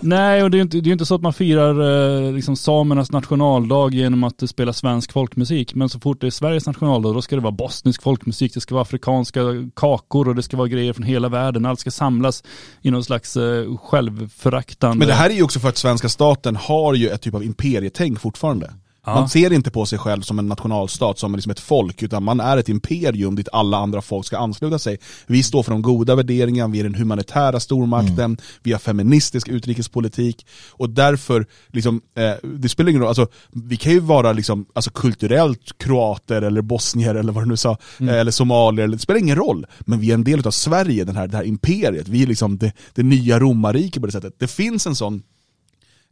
Nej, 0.00 0.42
och 0.42 0.50
det 0.50 0.54
är 0.54 0.58
ju 0.58 0.62
inte, 0.62 0.80
det 0.80 0.90
är 0.90 0.92
inte 0.92 1.06
så 1.06 1.14
att 1.14 1.22
man 1.22 1.32
firar 1.32 2.26
eh, 2.26 2.32
liksom 2.32 2.56
samernas 2.56 3.12
nationaldag 3.12 3.94
genom 3.94 4.24
att 4.24 4.50
spela 4.50 4.72
svensk 4.72 5.12
folkmusik. 5.12 5.74
Men 5.74 5.88
så 5.88 6.00
fort 6.00 6.20
det 6.20 6.26
är 6.26 6.30
Sveriges 6.30 6.66
nationaldag, 6.66 7.12
då 7.12 7.22
ska 7.22 7.36
det 7.36 7.42
vara 7.42 7.52
bosnisk 7.52 8.02
folkmusik, 8.02 8.54
det 8.54 8.60
ska 8.60 8.74
vara 8.74 8.82
afrikanska 8.82 9.40
kakor 9.76 10.28
och 10.28 10.34
det 10.34 10.42
ska 10.42 10.56
vara 10.56 10.68
grejer 10.68 10.92
från 10.92 11.06
hela 11.06 11.28
världen. 11.28 11.66
Allt 11.66 11.80
ska 11.80 11.90
samlas 11.90 12.44
i 12.82 12.90
någon 12.90 13.04
slags 13.04 13.36
eh, 13.36 13.76
självföraktande. 13.76 14.98
Men 14.98 15.08
det 15.08 15.14
här 15.14 15.30
är 15.30 15.34
ju 15.34 15.42
också 15.42 15.60
för 15.60 15.68
att 15.68 15.76
svenska 15.76 16.08
staten 16.08 16.56
har 16.56 16.94
ju 16.94 17.08
ett 17.08 17.22
typ 17.22 17.34
av 17.34 17.44
imperietänk 17.44 18.20
fortfarande. 18.20 18.70
Ja. 19.06 19.14
Man 19.14 19.28
ser 19.28 19.52
inte 19.52 19.70
på 19.70 19.86
sig 19.86 19.98
själv 19.98 20.22
som 20.22 20.38
en 20.38 20.48
nationalstat, 20.48 21.18
som 21.18 21.34
liksom 21.34 21.50
ett 21.50 21.60
folk, 21.60 22.02
utan 22.02 22.22
man 22.22 22.40
är 22.40 22.56
ett 22.56 22.68
imperium 22.68 23.34
dit 23.34 23.48
alla 23.52 23.76
andra 23.76 24.02
folk 24.02 24.26
ska 24.26 24.38
ansluta 24.38 24.78
sig. 24.78 24.98
Vi 25.26 25.42
står 25.42 25.62
för 25.62 25.72
de 25.72 25.82
goda 25.82 26.14
värderingarna, 26.14 26.72
vi 26.72 26.80
är 26.80 26.82
den 26.82 26.94
humanitära 26.94 27.60
stormakten, 27.60 28.38
vi 28.62 28.72
har 28.72 28.78
feministisk 28.78 29.48
utrikespolitik, 29.48 30.46
och 30.70 30.90
därför, 30.90 31.46
liksom, 31.72 32.00
eh, 32.16 32.48
det 32.58 32.68
spelar 32.68 32.90
ingen 32.90 33.02
roll, 33.02 33.08
alltså, 33.08 33.26
vi 33.52 33.76
kan 33.76 33.92
ju 33.92 34.00
vara 34.00 34.32
liksom, 34.32 34.66
alltså, 34.74 34.90
kulturellt 34.90 35.78
kroater 35.78 36.42
eller 36.42 36.62
bosnier 36.62 37.14
eller 37.14 37.32
vad 37.32 37.44
du 37.44 37.48
nu 37.48 37.56
sa, 37.56 37.78
eh, 38.00 38.14
eller 38.14 38.30
somalier, 38.30 38.88
det 38.88 38.98
spelar 38.98 39.20
ingen 39.20 39.36
roll. 39.36 39.66
Men 39.80 40.00
vi 40.00 40.10
är 40.10 40.14
en 40.14 40.24
del 40.24 40.46
av 40.46 40.50
Sverige, 40.50 41.04
den 41.04 41.16
här, 41.16 41.26
det 41.26 41.36
här 41.36 41.44
imperiet, 41.44 42.08
vi 42.08 42.22
är 42.22 42.26
liksom 42.26 42.58
det, 42.58 42.72
det 42.94 43.02
nya 43.02 43.38
romarriket 43.38 44.02
på 44.02 44.06
det 44.06 44.12
sättet. 44.12 44.34
Det 44.38 44.48
finns 44.48 44.86
en 44.86 44.94
sån 44.94 45.22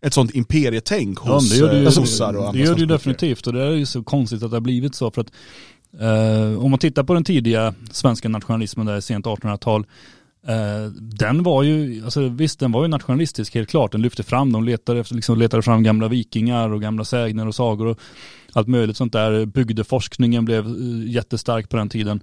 ett 0.04 0.14
sånt 0.14 0.34
imperietänk 0.34 1.18
Ja, 1.24 1.34
hos 1.34 1.50
det 1.50 1.70
det, 1.70 1.82
eh, 1.82 1.90
sossar 1.90 2.28
och 2.28 2.42
det 2.42 2.48
andra 2.48 2.60
gör 2.60 2.74
det 2.74 2.80
ju 2.80 2.86
definitivt 2.86 3.46
och 3.46 3.52
det 3.52 3.62
är 3.62 3.70
ju 3.70 3.86
så 3.86 4.02
konstigt 4.02 4.42
att 4.42 4.50
det 4.50 4.56
har 4.56 4.60
blivit 4.60 4.94
så 4.94 5.10
för 5.10 5.20
att 5.20 5.32
eh, 6.00 6.64
om 6.64 6.70
man 6.70 6.78
tittar 6.78 7.02
på 7.02 7.14
den 7.14 7.24
tidiga 7.24 7.74
svenska 7.90 8.28
nationalismen 8.28 8.86
där 8.86 8.96
i 8.96 9.02
sent 9.02 9.26
1800-tal 9.26 9.86
eh, 10.46 10.92
den 11.00 11.42
var 11.42 11.62
ju, 11.62 12.04
alltså 12.04 12.28
visst 12.28 12.60
den 12.60 12.72
var 12.72 12.82
ju 12.82 12.88
nationalistisk 12.88 13.54
helt 13.54 13.68
klart, 13.68 13.92
den 13.92 14.02
lyfte 14.02 14.22
fram, 14.22 14.52
de 14.52 14.64
letade, 14.64 15.00
efter, 15.00 15.14
liksom, 15.14 15.38
letade 15.38 15.62
fram 15.62 15.82
gamla 15.82 16.08
vikingar 16.08 16.68
och 16.68 16.80
gamla 16.80 17.04
sägner 17.04 17.48
och 17.48 17.54
sagor 17.54 17.86
och 17.86 17.98
allt 18.52 18.68
möjligt 18.68 18.96
sånt 18.96 19.12
där, 19.12 19.46
bygdeforskningen 19.46 20.44
blev 20.44 20.66
eh, 20.66 21.12
jättestark 21.12 21.68
på 21.68 21.76
den 21.76 21.88
tiden. 21.88 22.20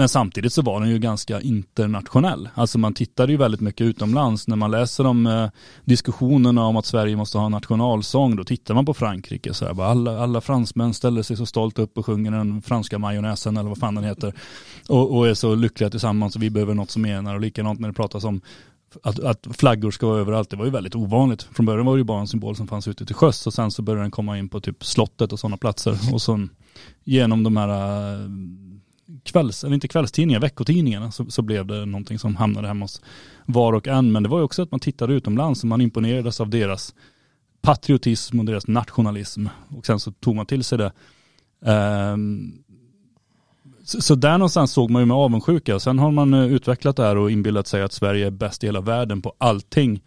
Men 0.00 0.08
samtidigt 0.08 0.52
så 0.52 0.62
var 0.62 0.80
den 0.80 0.90
ju 0.90 0.98
ganska 0.98 1.40
internationell. 1.40 2.48
Alltså 2.54 2.78
man 2.78 2.94
tittade 2.94 3.32
ju 3.32 3.38
väldigt 3.38 3.60
mycket 3.60 3.84
utomlands. 3.84 4.48
När 4.48 4.56
man 4.56 4.70
läser 4.70 5.06
om 5.06 5.26
eh, 5.26 5.48
diskussionerna 5.84 6.66
om 6.66 6.76
att 6.76 6.86
Sverige 6.86 7.16
måste 7.16 7.38
ha 7.38 7.46
en 7.46 7.52
nationalsång, 7.52 8.36
då 8.36 8.44
tittar 8.44 8.74
man 8.74 8.86
på 8.86 8.94
Frankrike. 8.94 9.54
Så 9.54 9.66
här, 9.66 9.74
bara 9.74 9.88
alla, 9.88 10.18
alla 10.18 10.40
fransmän 10.40 10.94
ställer 10.94 11.22
sig 11.22 11.36
så 11.36 11.46
stolt 11.46 11.78
upp 11.78 11.98
och 11.98 12.06
sjunger 12.06 12.30
den 12.30 12.62
franska 12.62 12.98
majonnäsen 12.98 13.56
eller 13.56 13.68
vad 13.68 13.78
fan 13.78 13.94
den 13.94 14.04
heter. 14.04 14.34
Och, 14.88 15.16
och 15.16 15.28
är 15.28 15.34
så 15.34 15.54
lyckliga 15.54 15.90
tillsammans 15.90 16.36
och 16.36 16.42
vi 16.42 16.50
behöver 16.50 16.74
något 16.74 16.90
som 16.90 17.04
enar. 17.04 17.34
Och 17.34 17.40
likadant 17.40 17.80
när 17.80 17.88
det 17.88 17.94
pratas 17.94 18.24
om 18.24 18.40
att, 19.02 19.18
att 19.18 19.46
flaggor 19.52 19.90
ska 19.90 20.06
vara 20.06 20.20
överallt, 20.20 20.50
det 20.50 20.56
var 20.56 20.64
ju 20.64 20.70
väldigt 20.70 20.94
ovanligt. 20.94 21.42
Från 21.42 21.66
början 21.66 21.86
var 21.86 21.94
det 21.94 22.00
ju 22.00 22.04
bara 22.04 22.20
en 22.20 22.28
symbol 22.28 22.56
som 22.56 22.68
fanns 22.68 22.88
ute 22.88 23.06
till 23.06 23.14
sjöss 23.14 23.46
och 23.46 23.54
sen 23.54 23.70
så 23.70 23.82
började 23.82 24.04
den 24.04 24.10
komma 24.10 24.38
in 24.38 24.48
på 24.48 24.60
typ 24.60 24.84
slottet 24.84 25.32
och 25.32 25.40
sådana 25.40 25.56
platser. 25.56 25.98
Och 26.12 26.22
sen 26.22 26.50
genom 27.04 27.42
de 27.42 27.56
här 27.56 27.68
eh, 27.68 28.28
kvälls, 29.22 29.64
eller 29.64 29.74
inte 29.74 29.88
kvällstidningar, 29.88 30.40
veckotidningarna 30.40 31.10
så, 31.10 31.30
så 31.30 31.42
blev 31.42 31.66
det 31.66 31.86
någonting 31.86 32.18
som 32.18 32.36
hamnade 32.36 32.68
hemma 32.68 32.84
hos 32.84 33.02
var 33.46 33.72
och 33.72 33.88
en. 33.88 34.12
Men 34.12 34.22
det 34.22 34.28
var 34.28 34.38
ju 34.38 34.44
också 34.44 34.62
att 34.62 34.70
man 34.70 34.80
tittade 34.80 35.14
utomlands 35.14 35.62
och 35.62 35.68
man 35.68 35.80
imponerades 35.80 36.40
av 36.40 36.50
deras 36.50 36.94
patriotism 37.62 38.38
och 38.38 38.44
deras 38.44 38.66
nationalism. 38.66 39.46
Och 39.68 39.86
sen 39.86 40.00
så 40.00 40.12
tog 40.12 40.36
man 40.36 40.46
till 40.46 40.64
sig 40.64 40.78
det. 40.78 40.92
Um, 42.12 42.62
så, 43.84 44.02
så 44.02 44.14
där 44.14 44.38
någonstans 44.38 44.72
såg 44.72 44.90
man 44.90 45.02
ju 45.02 45.06
med 45.06 45.16
avundsjuka. 45.16 45.80
Sen 45.80 45.98
har 45.98 46.10
man 46.10 46.34
eh, 46.34 46.44
utvecklat 46.44 46.96
det 46.96 47.02
här 47.02 47.16
och 47.16 47.30
inbillat 47.30 47.66
sig 47.66 47.82
att 47.82 47.92
Sverige 47.92 48.26
är 48.26 48.30
bäst 48.30 48.64
i 48.64 48.66
hela 48.66 48.80
världen 48.80 49.22
på 49.22 49.34
allting. 49.38 50.02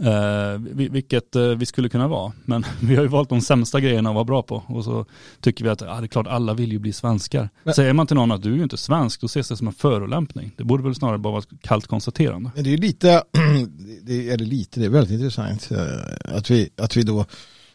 Eh, 0.00 0.58
vi- 0.58 0.88
vilket 0.88 1.36
eh, 1.36 1.42
vi 1.42 1.66
skulle 1.66 1.88
kunna 1.88 2.08
vara. 2.08 2.32
Men 2.44 2.64
vi 2.82 2.94
har 2.96 3.02
ju 3.02 3.08
valt 3.08 3.28
de 3.28 3.40
sämsta 3.40 3.80
grejerna 3.80 4.08
att 4.08 4.14
vara 4.14 4.24
bra 4.24 4.42
på. 4.42 4.62
Och 4.68 4.84
så 4.84 5.06
tycker 5.40 5.64
vi 5.64 5.70
att 5.70 5.82
ah, 5.82 6.00
det 6.00 6.04
är 6.06 6.08
klart 6.08 6.26
alla 6.26 6.54
vill 6.54 6.72
ju 6.72 6.78
bli 6.78 6.92
svenskar. 6.92 7.48
Men- 7.64 7.74
Säger 7.74 7.92
man 7.92 8.06
till 8.06 8.16
någon 8.16 8.32
att 8.32 8.42
du 8.42 8.52
är 8.52 8.56
ju 8.56 8.62
inte 8.62 8.76
svensk, 8.76 9.20
då 9.20 9.26
ses 9.26 9.48
det 9.48 9.56
som 9.56 9.66
en 9.66 9.72
förolämpning. 9.72 10.52
Det 10.56 10.64
borde 10.64 10.82
väl 10.82 10.94
snarare 10.94 11.18
bara 11.18 11.30
vara 11.30 11.42
ett 11.42 11.62
kallt 11.62 11.86
konstaterande. 11.86 12.50
Men 12.54 12.64
det 12.64 12.72
är 12.72 12.78
lite, 12.78 13.22
det 14.02 14.30
är 14.30 14.38
lite, 14.38 14.80
det 14.80 14.86
är 14.86 14.90
väldigt 14.90 15.12
intressant 15.14 15.70
eh, 15.70 16.36
att 16.36 16.50
vi, 16.50 16.70
att 16.76 16.96
vi 16.96 17.02
då 17.02 17.24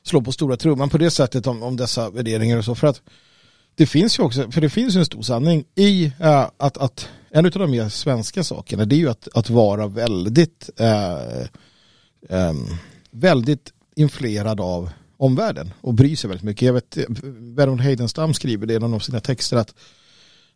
slår 0.04 0.22
på 0.22 0.32
stora 0.32 0.58
trumman 0.58 0.90
på 0.90 0.98
det 0.98 1.12
sättet 1.12 1.48
om, 1.48 1.64
om 1.64 1.78
dessa 1.78 2.10
värderingar 2.10 2.58
och 2.58 2.66
så. 2.66 2.76
För 2.76 2.88
att 2.88 3.02
det 3.76 3.86
finns 3.86 4.20
ju 4.20 4.24
också, 4.24 4.52
för 4.52 4.62
det 4.62 4.70
finns 4.70 4.96
ju 4.96 5.00
en 5.00 5.06
stor 5.06 5.22
sanning 5.22 5.64
i 5.76 6.06
eh, 6.20 6.46
att, 6.58 6.78
att 6.78 7.10
en 7.32 7.46
av 7.46 7.52
de 7.52 7.72
mer 7.72 7.90
svenska 7.90 8.44
sakerna 8.44 8.86
det 8.86 8.96
är 8.96 8.98
ju 8.98 9.10
att, 9.10 9.28
att 9.34 9.50
vara 9.50 9.88
väldigt 9.88 10.70
eh, 10.80 11.48
ehm, 12.30 12.66
väldigt 13.12 13.74
influerad 13.96 14.62
av 14.62 14.90
omvärlden 15.18 15.74
och 15.82 15.94
bry 15.94 16.16
sig 16.16 16.28
väldigt 16.28 16.44
mycket. 16.44 16.66
Jag 16.66 16.74
vet, 16.74 16.98
Vernon 17.56 17.80
Heidenstam 17.80 18.34
skriver 18.34 18.68
det 18.68 18.74
i 18.74 18.76
en 18.76 18.94
av 18.94 19.00
sina 19.00 19.20
texter 19.20 19.58
att, 19.58 19.76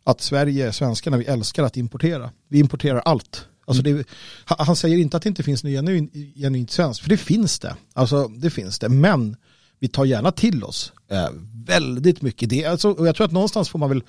att 0.04 0.20
Sverige, 0.20 0.72
svenskarna, 0.72 1.16
vi 1.16 1.24
älskar 1.24 1.62
att 1.62 1.76
importera. 1.76 2.30
Vi 2.48 2.58
importerar 2.58 2.98
allt. 2.98 3.46
Alltså 3.64 3.82
det, 3.82 4.06
han 4.44 4.76
säger 4.76 4.98
inte 4.98 5.16
att 5.16 5.22
det 5.22 5.28
inte 5.28 5.42
finns 5.42 5.64
något 5.64 6.10
genuint 6.36 6.70
svenskt, 6.70 7.02
för 7.02 7.08
det 7.08 7.16
finns 7.16 7.58
det. 7.58 7.76
Alltså 7.92 8.28
det 8.28 8.50
finns 8.50 8.78
det, 8.78 8.88
men 8.88 9.36
vi 9.78 9.88
tar 9.88 10.04
gärna 10.04 10.32
till 10.32 10.64
oss 10.64 10.92
eh, 11.10 11.28
väldigt 11.66 12.22
mycket. 12.22 12.50
Det, 12.50 12.64
alltså, 12.64 12.90
och 12.90 13.06
jag 13.06 13.16
tror 13.16 13.26
att 13.26 13.32
någonstans 13.32 13.68
får 13.68 13.78
man 13.78 13.88
väl 13.88 14.02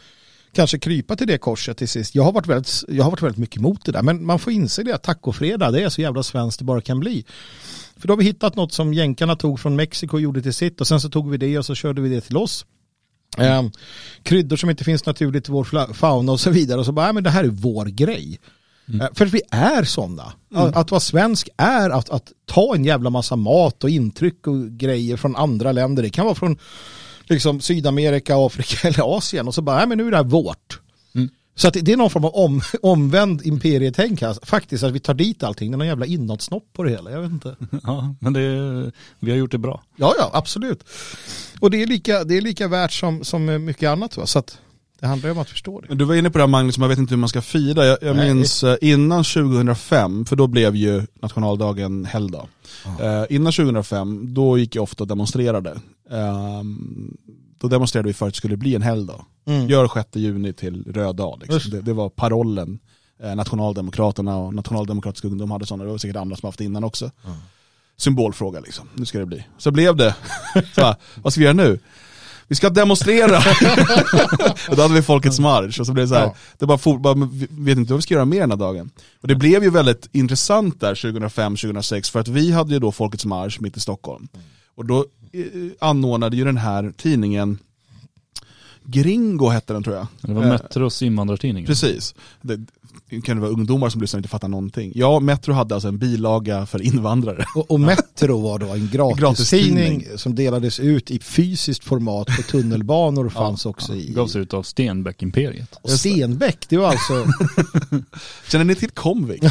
kanske 0.54 0.80
krypa 0.80 1.16
till 1.16 1.28
det 1.28 1.38
korset 1.38 1.78
till 1.78 1.90
sist. 1.90 2.16
Jag 2.16 2.24
har 2.24 2.32
varit 2.32 2.48
väldigt, 2.48 2.84
jag 2.88 3.04
har 3.04 3.12
varit 3.12 3.22
väldigt 3.22 3.38
mycket 3.38 3.58
emot 3.58 3.86
det 3.86 3.92
där, 3.92 4.02
men 4.02 4.26
man 4.26 4.40
får 4.40 4.54
inse 4.54 4.84
det 4.84 4.96
att 4.96 5.04
tacofredag, 5.04 5.74
det 5.74 5.84
är 5.84 5.90
så 5.90 6.02
jävla 6.02 6.24
svenskt 6.24 6.60
det 6.60 6.66
bara 6.66 6.82
kan 6.82 7.00
bli. 7.00 7.26
För 7.98 8.08
då 8.08 8.12
har 8.14 8.18
vi 8.18 8.24
hittat 8.24 8.56
något 8.56 8.74
som 8.74 8.94
jänkarna 8.94 9.36
tog 9.36 9.60
från 9.60 9.76
Mexiko 9.76 10.18
och 10.18 10.22
gjorde 10.22 10.42
till 10.42 10.54
sitt 10.54 10.82
och 10.82 10.88
sen 10.88 11.02
så 11.02 11.10
tog 11.10 11.30
vi 11.30 11.38
det 11.38 11.58
och 11.58 11.66
så 11.66 11.76
körde 11.76 12.02
vi 12.02 12.10
det 12.10 12.22
till 12.22 12.38
oss. 12.38 12.66
Eh, 13.38 13.64
kryddor 14.24 14.58
som 14.58 14.70
inte 14.70 14.84
finns 14.84 15.06
naturligt 15.06 15.50
i 15.50 15.52
vår 15.52 15.94
fauna 15.94 16.32
och 16.32 16.40
så 16.40 16.50
vidare 16.50 16.80
och 16.80 16.86
så 16.86 16.92
bara, 16.92 17.06
ja, 17.06 17.14
men 17.14 17.24
det 17.24 17.30
här 17.30 17.44
är 17.44 17.48
vår 17.48 17.86
grej. 17.86 18.40
Eh, 18.88 19.08
För 19.14 19.26
att 19.26 19.34
vi 19.34 19.42
är 19.50 19.84
sådana. 19.84 20.34
Att, 20.56 20.76
att 20.76 20.92
vara 20.92 21.02
svensk 21.02 21.50
är 21.58 21.90
att, 21.90 22.10
att 22.10 22.32
ta 22.46 22.76
en 22.76 22.86
jävla 22.86 23.10
massa 23.10 23.36
mat 23.36 23.84
och 23.84 23.90
intryck 23.90 24.48
och 24.48 24.70
grejer 24.70 25.18
från 25.18 25.36
andra 25.36 25.72
länder. 25.72 26.04
Det 26.04 26.10
kan 26.10 26.26
vara 26.26 26.36
från 26.36 26.58
liksom, 27.34 27.62
Sydamerika, 27.62 28.36
Afrika 28.38 28.88
eller 28.88 29.18
Asien 29.18 29.48
och 29.48 29.56
så 29.56 29.62
bara, 29.62 29.80
ja, 29.80 29.86
men 29.86 29.98
nu 29.98 30.08
är 30.08 30.12
det 30.12 30.18
här 30.18 30.24
vårt. 30.24 30.80
Så 31.56 31.68
att 31.68 31.74
det- 31.82 31.92
är 31.92 31.98
någon 31.98 32.10
form 32.10 32.26
av 32.26 32.36
om, 32.36 32.62
omvänd 32.82 33.42
imperietänk 33.46 34.22
här. 34.22 34.38
Faktiskt 34.46 34.84
att 34.84 34.92
vi 34.92 35.00
tar 35.00 35.14
dit 35.14 35.44
allting. 35.44 35.72
Det 35.72 35.76
är 35.76 35.78
någon 35.78 35.88
jävla 35.88 36.06
inåtsnopp 36.06 36.64
på 36.74 36.84
det 36.84 36.90
hela. 36.90 37.12
Jag 37.12 37.22
vet 37.22 37.32
inte. 37.32 37.56
Ja, 37.84 38.16
men 38.20 38.34
det, 38.34 38.42
vi 39.20 39.32
har 39.32 39.38
gjort 39.38 39.52
det 39.52 39.58
bra. 39.58 39.84
Ja, 39.96 40.14
ja, 40.18 40.30
absolut. 40.34 40.84
Och 41.60 41.72
det 41.72 41.82
är 41.84 41.88
lika, 41.88 42.24
det 42.24 42.38
är 42.38 42.42
lika 42.42 42.68
värt 42.68 42.92
som, 42.92 43.24
som 43.24 43.66
mycket 43.66 43.90
annat. 43.90 44.18
Va? 44.18 44.26
Så 44.26 44.40
att 44.40 44.58
det 45.00 45.08
handlar 45.08 45.28
ju 45.30 45.32
om 45.32 45.40
att 45.40 45.50
förstå 45.50 45.82
det. 45.82 45.86
Men 45.90 45.98
Du 45.98 46.06
var 46.06 46.16
inne 46.16 46.30
på 46.30 46.38
det 46.38 46.44
här 46.44 46.48
Magnus, 46.50 46.78
man 46.78 46.90
vet 46.90 46.98
inte 47.00 47.14
hur 47.14 47.20
man 47.20 47.30
ska 47.30 47.42
fira. 47.42 47.86
Jag, 47.86 47.98
jag 48.02 48.16
Nej. 48.16 48.34
minns 48.34 48.64
eh, 48.64 48.76
innan 48.82 49.24
2005, 49.24 50.26
för 50.26 50.36
då 50.36 50.48
blev 50.48 50.76
ju 50.76 51.02
nationaldagen 51.22 52.06
helgdag. 52.06 52.48
Eh, 53.02 53.24
innan 53.30 53.54
2005, 53.54 54.34
då 54.34 54.58
gick 54.58 54.76
jag 54.76 54.84
ofta 54.84 55.04
och 55.04 55.08
demonstrerade. 55.08 55.80
Ehm, 56.14 57.18
då 57.58 57.68
demonstrerade 57.68 58.08
vi 58.08 58.14
för 58.14 58.28
att 58.28 58.34
det 58.34 58.38
skulle 58.38 58.58
bli 58.58 58.76
en 58.76 58.82
helgdag. 58.82 59.26
Mm. 59.46 59.68
Gör 59.70 59.88
6 59.94 60.10
juni 60.16 60.54
till 60.54 60.84
röd 60.94 61.16
dag. 61.16 61.42
Liksom. 61.42 61.72
Det, 61.72 61.82
det 61.82 61.94
var 61.94 62.10
parollen. 62.10 62.80
Eh, 63.24 63.36
Nationaldemokraterna 63.36 64.38
och 64.38 64.54
Nationaldemokratisk 64.54 65.26
ungdom 65.26 65.52
hade 65.52 65.66
sådana, 65.66 65.84
det 65.84 65.92
var 65.92 65.98
säkert 65.98 66.16
andra 66.16 66.36
som 66.36 66.48
haft 66.48 66.58
det 66.58 66.66
innan 66.66 66.84
också. 66.84 67.12
Symbolfråga 67.98 68.60
liksom, 68.60 68.90
nu 68.94 69.06
ska 69.06 69.20
det 69.20 69.26
bli. 69.26 69.46
Så 69.58 69.72
blev 69.72 69.96
det, 69.96 70.16
så, 70.76 70.96
vad 71.16 71.34
ska 71.34 71.40
vi 71.40 71.46
göra 71.46 71.54
nu? 71.54 71.80
Vi 72.48 72.56
ska 72.56 72.70
demonstrera! 72.70 73.38
och 74.70 74.76
då 74.76 74.82
hade 74.82 74.94
vi 74.94 75.02
Folkets 75.02 75.40
marsch 75.40 75.80
och 75.80 75.86
så 75.86 75.94
blev 75.94 76.06
det 76.06 76.10
så 76.10 76.16
här, 76.16 76.24
Ja. 76.24 76.36
det 76.58 76.66
bara, 76.66 76.78
for, 76.78 76.98
bara 76.98 77.14
vet 77.50 77.78
inte 77.78 77.94
vad 77.94 77.98
vi 77.98 78.02
ska 78.02 78.14
göra 78.14 78.26
mer 78.26 78.40
den 78.40 78.52
här 78.52 78.58
dagen. 78.58 78.92
Och 79.22 79.28
det 79.28 79.36
blev 79.36 79.64
ju 79.64 79.70
väldigt 79.70 80.10
intressant 80.12 80.80
där 80.80 80.96
2005-2006 80.96 82.12
för 82.12 82.20
att 82.20 82.28
vi 82.28 82.52
hade 82.52 82.74
ju 82.74 82.80
då 82.80 82.92
Folkets 82.92 83.26
marsch 83.26 83.62
mitt 83.62 83.78
i 83.78 83.80
Stockholm. 83.80 84.28
Och 84.76 84.86
då 84.86 85.06
anordnade 85.80 86.38
ju 86.38 86.44
den 86.44 86.58
här 86.58 86.94
tidningen 86.98 87.60
Gringo 88.86 89.50
hette 89.50 89.74
den 89.74 89.84
tror 89.84 89.96
jag. 89.96 90.08
Det 90.22 90.34
var 90.34 90.44
Eh, 90.44 90.50
Metros 90.50 91.02
invandrartidning. 91.02 91.66
Precis. 91.66 92.16
Det, 92.42 92.60
kan 93.24 93.38
det 93.38 93.42
vara 93.42 93.52
ungdomar 93.52 93.90
som 93.90 94.02
lyssnar 94.02 94.18
och 94.18 94.20
inte 94.20 94.30
fattar 94.30 94.48
någonting. 94.48 94.92
Ja, 94.96 95.20
Metro 95.20 95.54
hade 95.54 95.76
alltså 95.76 95.88
en 95.88 95.98
bilaga 95.98 96.66
för 96.66 96.82
invandrare. 96.82 97.46
Och, 97.56 97.72
och 97.72 97.80
Metro 97.80 98.42
var 98.42 98.60
då 98.60 98.66
en 98.70 98.88
gratistidning 98.92 99.16
gratistidning. 99.16 100.18
som 100.18 100.36
delades 100.36 100.80
ut 100.80 101.12
i 101.12 101.20
fysiskt 101.20 101.84
format 101.84 102.28
på 102.28 102.42
tunnelbanor 102.42 103.26
och 103.26 103.34
fanns 103.34 103.66
också 103.66 103.96
i... 103.96 104.14
Gavs 104.14 104.36
ut 104.36 104.54
av 104.54 104.64
Stenbeck-imperiet. 104.64 105.80
Stenbeck, 105.86 106.66
det 106.70 106.78
var 106.78 106.88
alltså... 106.88 107.26
Känner 108.52 108.66
ni 108.66 108.76
till 108.76 108.92
Comvik? 108.92 109.44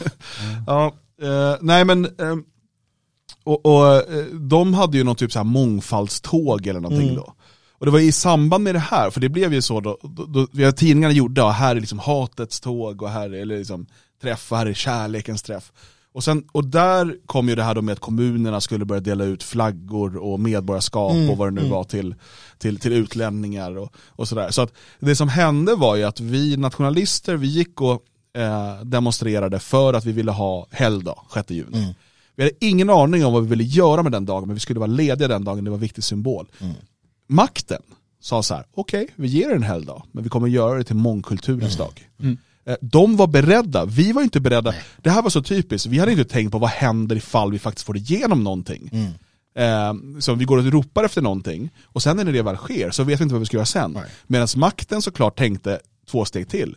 ja, 0.66 0.94
eh, 1.22 1.56
nej 1.60 1.84
men, 1.84 2.04
eh, 2.04 2.36
och, 3.44 3.66
och 3.66 4.12
eh, 4.12 4.24
de 4.24 4.74
hade 4.74 4.98
ju 4.98 5.04
någon 5.04 5.16
typ 5.16 5.32
så 5.32 5.38
här 5.38 5.44
mångfaldståg 5.44 6.66
eller 6.66 6.80
någonting 6.80 7.08
Mm. 7.08 7.16
då. 7.16 7.34
Och 7.78 7.86
det 7.86 7.92
var 7.92 7.98
i 7.98 8.12
samband 8.12 8.64
med 8.64 8.74
det 8.74 8.78
här, 8.78 9.10
för 9.10 9.20
det 9.20 9.28
blev 9.28 9.54
ju 9.54 9.62
så 9.62 9.80
då, 9.80 9.98
då, 10.02 10.24
då 10.24 10.46
vi 10.52 10.64
har 10.64 10.72
tidningarna 10.72 11.14
gjorda, 11.14 11.44
och 11.44 11.52
här 11.52 11.76
är 11.76 11.80
liksom 11.80 11.98
hatets 11.98 12.60
tåg 12.60 13.02
och 13.02 13.10
här 13.10 13.34
är 13.34 13.44
liksom 13.44 13.86
träff, 14.22 14.52
och 14.52 14.58
här 14.58 14.66
är 14.66 14.74
kärlekens 14.74 15.42
träff. 15.42 15.72
Och, 16.14 16.24
sen, 16.24 16.44
och 16.52 16.64
där 16.64 17.16
kom 17.26 17.48
ju 17.48 17.54
det 17.54 17.62
här 17.62 17.74
då 17.74 17.82
med 17.82 17.92
att 17.92 18.00
kommunerna 18.00 18.60
skulle 18.60 18.84
börja 18.84 19.00
dela 19.00 19.24
ut 19.24 19.42
flaggor 19.42 20.16
och 20.16 20.40
medborgarskap 20.40 21.12
Mm, 21.12 21.30
och 21.30 21.36
vad 21.36 21.48
det 21.48 21.54
nu 21.54 21.60
mm. 21.60 21.72
var 21.72 21.84
till, 21.84 22.14
till, 22.58 22.78
till 22.78 22.92
utlänningar 22.92 23.78
och, 23.78 23.92
och 24.08 24.28
sådär. 24.28 24.50
Så 24.50 24.62
att 24.62 24.72
det 25.00 25.16
som 25.16 25.28
hände 25.28 25.74
var 25.74 25.96
ju 25.96 26.04
att 26.04 26.20
vi 26.20 26.56
nationalister, 26.56 27.36
vi 27.36 27.46
gick 27.46 27.80
och 27.80 28.02
eh, 28.36 28.80
demonstrerade 28.84 29.58
för 29.58 29.94
att 29.94 30.04
vi 30.04 30.12
ville 30.12 30.32
ha 30.32 30.66
helgdag 30.70 31.18
6 31.34 31.50
juni. 31.50 31.78
Mm. 31.78 31.94
Vi 32.36 32.42
hade 32.42 32.54
ingen 32.60 32.90
aning 32.90 33.24
om 33.24 33.32
vad 33.32 33.42
vi 33.42 33.48
ville 33.48 33.64
göra 33.64 34.02
med 34.02 34.12
den 34.12 34.24
dagen, 34.24 34.46
men 34.48 34.54
vi 34.54 34.60
skulle 34.60 34.80
vara 34.80 34.90
lediga 34.90 35.28
den 35.28 35.44
dagen, 35.44 35.64
det 35.64 35.70
var 35.70 35.76
en 35.76 35.80
viktig 35.80 36.04
symbol. 36.04 36.46
Makten 37.28 37.82
sa 38.20 38.42
så 38.42 38.54
här, 38.54 38.64
okej, 38.74 39.08
vi 39.16 39.28
ger 39.28 39.50
er 39.50 39.54
en 39.54 39.62
helgdag, 39.62 40.02
men 40.12 40.22
vi 40.24 40.30
kommer 40.30 40.48
göra 40.48 40.78
det 40.78 40.84
till 40.84 40.96
mångkulturens 40.96 41.76
dag. 41.76 42.08
Eh, 42.66 42.76
De 42.80 43.16
var 43.16 43.26
beredda, 43.26 43.84
vi 43.84 44.12
var 44.12 44.22
inte 44.22 44.40
beredda. 44.40 44.74
Det 45.02 45.10
här 45.10 45.22
var 45.22 45.30
så 45.30 45.42
typiskt, 45.42 45.86
vi 45.86 45.98
hade 45.98 46.12
inte 46.12 46.24
tänkt 46.24 46.52
på 46.52 46.58
vad 46.58 46.70
händer 46.70 47.16
ifall 47.16 47.52
vi 47.52 47.58
faktiskt 47.58 47.86
får 47.86 47.96
igenom 47.96 48.44
någonting. 48.44 48.90
Eh, 49.56 49.94
så 50.20 50.34
vi 50.34 50.44
går 50.44 50.58
och 50.58 50.64
ropar 50.64 51.04
efter 51.04 51.22
någonting, 51.22 51.70
och 51.84 52.02
sen 52.02 52.16
när 52.16 52.24
det 52.24 52.42
väl 52.42 52.56
sker 52.56 52.90
så 52.90 53.04
vet 53.04 53.20
vi 53.20 53.22
inte 53.22 53.32
vad 53.34 53.40
vi 53.40 53.46
ska 53.46 53.56
göra 53.56 53.66
sen. 53.66 53.98
Medan 54.26 54.48
makten 54.56 55.02
såklart 55.02 55.38
tänkte 55.38 55.80
två 56.10 56.24
steg 56.24 56.48
till. 56.48 56.76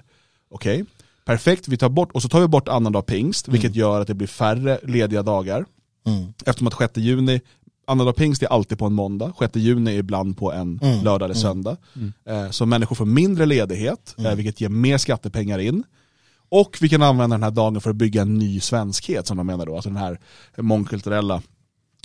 Okej, 0.52 0.86
perfekt, 1.28 1.68
vi 1.68 1.78
tar 1.78 1.90
bort, 1.90 2.12
och 2.12 2.22
så 2.22 2.30
tar 2.30 2.42
vi 2.42 2.48
bort 2.48 2.68
annandag 2.68 3.02
pingst, 3.02 3.48
vilket 3.48 3.76
gör 3.76 4.02
att 4.02 4.08
det 4.08 4.14
blir 4.14 4.28
färre 4.28 4.80
lediga 4.84 5.24
dagar. 5.24 5.66
Eftersom 6.46 6.68
att 6.68 6.78
6 6.78 6.98
juni, 6.98 7.42
annandag 7.88 8.14
pingst 8.14 8.44
är 8.44 8.48
alltid 8.48 8.78
på 8.80 8.86
en 8.86 8.94
måndag, 8.94 9.34
6 9.40 9.56
juni 9.56 9.92
är 9.96 9.98
ibland 10.00 10.38
på 10.38 10.52
en 10.54 10.80
lördag 11.04 11.26
eller 11.26 11.36
söndag. 11.36 11.78
Eh, 12.26 12.50
Så 12.50 12.66
människor 12.66 12.96
får 12.96 13.06
mindre 13.06 13.46
ledighet, 13.46 14.16
eh, 14.18 14.36
vilket 14.36 14.62
ger 14.62 14.70
mer 14.70 14.98
skattepengar 14.98 15.60
in. 15.60 15.84
Och 16.50 16.78
vi 16.82 16.90
kan 16.90 17.02
använda 17.02 17.34
den 17.34 17.44
här 17.44 17.52
dagen 17.52 17.82
för 17.82 17.90
att 17.90 17.96
bygga 17.96 18.22
en 18.22 18.38
ny 18.38 18.60
svenskhet 18.60 19.28
som 19.28 19.38
de 19.38 19.48
menar 19.48 19.66
då, 19.66 19.76
alltså 19.76 19.90
den 19.90 19.98
här 19.98 20.20
mångkulturella 20.58 21.42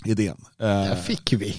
idén. 0.05 0.37
Eh, 0.59 0.65
Där 0.67 0.95
fick 0.95 1.33
vi. 1.33 1.55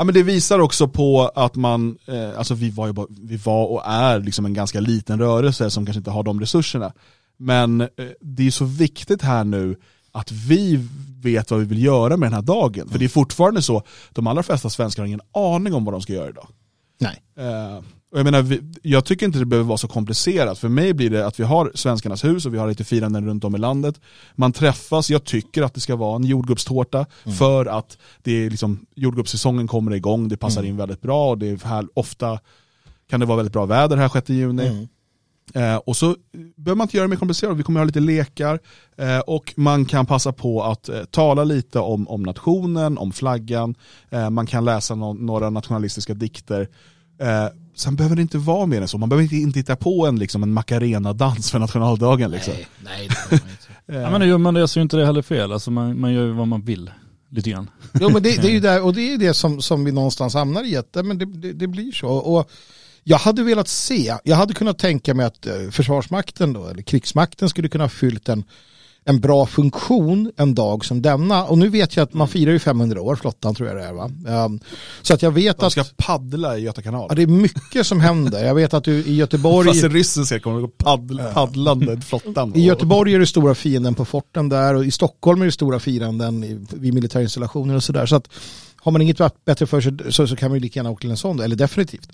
Ja, 0.00 0.04
men 0.04 0.14
det 0.14 0.22
visar 0.22 0.58
också 0.58 0.88
på 0.88 1.30
att 1.34 1.56
man, 1.56 1.98
eh, 2.06 2.38
alltså 2.38 2.54
vi 2.54 2.70
var, 2.70 2.86
ju 2.86 2.92
bara, 2.92 3.06
vi 3.10 3.36
var 3.36 3.66
och 3.66 3.82
är 3.86 4.20
liksom 4.20 4.46
en 4.46 4.54
ganska 4.54 4.80
liten 4.80 5.18
rörelse 5.18 5.70
som 5.70 5.86
kanske 5.86 5.98
inte 5.98 6.10
har 6.10 6.22
de 6.22 6.40
resurserna. 6.40 6.92
Men 7.36 7.80
eh, 7.80 7.88
det 8.20 8.46
är 8.46 8.50
så 8.50 8.64
viktigt 8.64 9.22
här 9.22 9.44
nu 9.44 9.76
att 10.12 10.32
vi 10.32 10.88
vet 11.22 11.50
vad 11.50 11.60
vi 11.60 11.66
vill 11.66 11.84
göra 11.84 12.16
med 12.16 12.26
den 12.26 12.34
här 12.34 12.42
dagen. 12.42 12.88
För 12.88 12.98
det 12.98 13.04
är 13.04 13.08
fortfarande 13.08 13.62
så, 13.62 13.82
de 14.10 14.26
allra 14.26 14.42
flesta 14.42 14.70
svenskar 14.70 15.02
har 15.02 15.06
ingen 15.06 15.20
aning 15.34 15.74
om 15.74 15.84
vad 15.84 15.94
de 15.94 16.02
ska 16.02 16.12
göra 16.12 16.28
idag. 16.28 16.48
Nej. 16.98 17.22
Eh, 17.38 17.82
och 18.12 18.18
jag, 18.18 18.24
menar, 18.24 18.58
jag 18.82 19.04
tycker 19.04 19.26
inte 19.26 19.38
det 19.38 19.44
behöver 19.46 19.68
vara 19.68 19.78
så 19.78 19.88
komplicerat. 19.88 20.58
För 20.58 20.68
mig 20.68 20.94
blir 20.94 21.10
det 21.10 21.26
att 21.26 21.40
vi 21.40 21.44
har 21.44 21.72
Svenskarnas 21.74 22.24
hus 22.24 22.46
och 22.46 22.54
vi 22.54 22.58
har 22.58 22.68
lite 22.68 22.84
firanden 22.84 23.26
runt 23.26 23.44
om 23.44 23.54
i 23.54 23.58
landet. 23.58 24.00
Man 24.34 24.52
träffas, 24.52 25.10
jag 25.10 25.24
tycker 25.24 25.62
att 25.62 25.74
det 25.74 25.80
ska 25.80 25.96
vara 25.96 26.16
en 26.16 26.24
jordgubbstårta 26.24 27.06
för 27.38 27.66
att 27.66 27.98
det 28.22 28.32
är 28.32 28.50
liksom, 28.50 28.86
jordgubbssäsongen 28.94 29.66
kommer 29.68 29.92
igång, 29.94 30.28
det 30.28 30.36
passar 30.36 30.62
in 30.62 30.76
väldigt 30.76 31.00
bra 31.00 31.30
och 31.30 31.38
det 31.38 31.46
är 31.50 31.66
här, 31.66 31.86
ofta 31.94 32.38
kan 33.10 33.20
det 33.20 33.26
vara 33.26 33.36
väldigt 33.36 33.52
bra 33.52 33.66
väder 33.66 33.96
här 33.96 34.08
6 34.08 34.28
juni. 34.28 34.88
Eh, 35.54 35.76
och 35.76 35.96
så 35.96 36.16
behöver 36.56 36.76
man 36.76 36.84
inte 36.84 36.96
göra 36.96 37.06
det 37.06 37.10
mer 37.10 37.16
komplicerat, 37.16 37.56
vi 37.56 37.62
kommer 37.62 37.80
ha 37.80 37.84
lite 37.84 38.00
lekar 38.00 38.58
eh, 38.96 39.18
och 39.18 39.52
man 39.56 39.84
kan 39.84 40.06
passa 40.06 40.32
på 40.32 40.62
att 40.64 40.88
eh, 40.88 41.04
tala 41.04 41.44
lite 41.44 41.78
om, 41.78 42.08
om 42.08 42.22
nationen, 42.22 42.98
om 42.98 43.12
flaggan, 43.12 43.74
eh, 44.10 44.30
man 44.30 44.46
kan 44.46 44.64
läsa 44.64 44.94
nå- 44.94 45.12
några 45.14 45.50
nationalistiska 45.50 46.14
dikter. 46.14 46.68
Eh, 47.20 47.46
sen 47.74 47.96
behöver 47.96 48.16
det 48.16 48.22
inte 48.22 48.38
vara 48.38 48.66
mer 48.66 48.80
än 48.80 48.88
så, 48.88 48.98
man 48.98 49.08
behöver 49.08 49.22
inte, 49.22 49.36
inte 49.36 49.58
hitta 49.58 49.76
på 49.76 50.06
en, 50.06 50.18
liksom, 50.18 50.42
en 50.42 50.52
macarena-dans 50.52 51.50
för 51.50 51.58
nationaldagen. 51.58 52.30
Liksom. 52.30 52.54
Nej, 52.54 52.66
nej, 52.84 53.08
det 53.08 53.14
behöver 53.14 53.44
man 53.44 53.50
inte. 53.50 53.60
Ja, 53.86 54.10
men 54.10 54.28
gör 54.28 54.38
man 54.38 54.54
det 54.54 54.68
så 54.68 54.80
är 54.80 54.82
inte 54.82 54.96
det 54.96 55.06
heller 55.06 55.22
fel. 55.22 55.52
Alltså 55.52 55.70
man, 55.70 56.00
man 56.00 56.12
gör 56.12 56.24
ju 56.24 56.32
vad 56.32 56.48
man 56.48 56.62
vill. 56.62 56.90
Lite 57.30 57.50
grann. 57.50 57.70
Jo 58.00 58.10
men 58.10 58.22
det, 58.22 58.42
det 58.42 58.48
är 58.48 58.52
ju 58.52 58.60
där, 58.70 58.82
och 58.82 58.94
det 58.94 59.12
är 59.14 59.18
det 59.18 59.34
som, 59.34 59.62
som 59.62 59.84
vi 59.84 59.92
någonstans 59.92 60.34
hamnar 60.34 60.64
i, 60.64 60.76
att, 60.76 60.96
men 61.04 61.18
det, 61.18 61.24
det, 61.24 61.52
det 61.52 61.66
blir 61.66 61.92
så. 61.92 62.08
Och 62.08 62.50
jag 63.04 63.18
hade 63.18 63.42
velat 63.42 63.68
se, 63.68 64.14
jag 64.24 64.36
hade 64.36 64.54
kunnat 64.54 64.78
tänka 64.78 65.14
mig 65.14 65.26
att 65.26 65.46
eh, 65.46 65.70
Försvarsmakten 65.70 66.52
då, 66.52 66.66
eller 66.66 66.82
krigsmakten 66.82 67.48
skulle 67.48 67.68
kunna 67.68 67.84
ha 67.84 67.88
fyllt 67.88 68.28
en, 68.28 68.44
en 69.04 69.20
bra 69.20 69.46
funktion 69.46 70.32
en 70.36 70.54
dag 70.54 70.84
som 70.84 71.02
denna. 71.02 71.44
Och 71.44 71.58
nu 71.58 71.68
vet 71.68 71.96
jag 71.96 72.02
att 72.04 72.14
man 72.14 72.28
firar 72.28 72.52
ju 72.52 72.58
500 72.58 73.00
år, 73.02 73.16
flottan 73.16 73.54
tror 73.54 73.68
jag 73.68 73.76
det 73.78 73.84
är 73.84 73.92
va. 73.92 74.10
Um, 74.44 74.60
så 75.02 75.14
att 75.14 75.22
jag 75.22 75.30
vet 75.30 75.58
De 75.58 75.66
att 75.66 75.72
ska 75.72 75.84
paddla 75.96 76.58
i 76.58 76.62
Göta 76.62 76.82
kanal. 76.82 77.06
ja, 77.08 77.14
det 77.14 77.22
är 77.22 77.26
mycket 77.26 77.86
som 77.86 78.00
händer. 78.00 78.44
Jag 78.44 78.54
vet 78.54 78.74
att 78.74 78.84
du 78.84 78.92
i 79.04 79.14
Göteborg 79.14 79.68
Fast 79.68 79.84
ryssen 79.84 80.26
ser 80.26 80.38
kommer 80.38 80.56
att 80.56 80.62
gå 80.62 80.68
paddl, 80.68 81.18
paddlande 81.34 82.00
flottan. 82.00 82.56
I 82.56 82.64
Göteborg 82.66 83.14
är 83.14 83.18
det 83.18 83.26
stora 83.26 83.54
fienden 83.54 83.94
på 83.94 84.04
forten 84.04 84.48
där 84.48 84.74
och 84.74 84.84
i 84.84 84.90
Stockholm 84.90 85.42
är 85.42 85.46
det 85.46 85.52
stora 85.52 85.78
firanden 85.78 86.44
i- 86.44 86.66
vid 86.70 86.94
militärinstallationer 86.94 87.74
och 87.76 87.82
sådär. 87.82 88.06
Så 88.06 88.16
att 88.16 88.28
har 88.80 88.92
man 88.92 89.02
inget 89.02 89.44
bättre 89.44 89.66
för 89.66 89.80
sig 89.80 89.92
så, 90.12 90.26
så 90.26 90.36
kan 90.36 90.50
man 90.50 90.56
ju 90.56 90.60
lika 90.60 90.78
gärna 90.78 90.90
åka 90.90 91.00
till 91.00 91.10
en 91.10 91.16
sån, 91.16 91.40
eller 91.40 91.56
definitivt. 91.56 92.12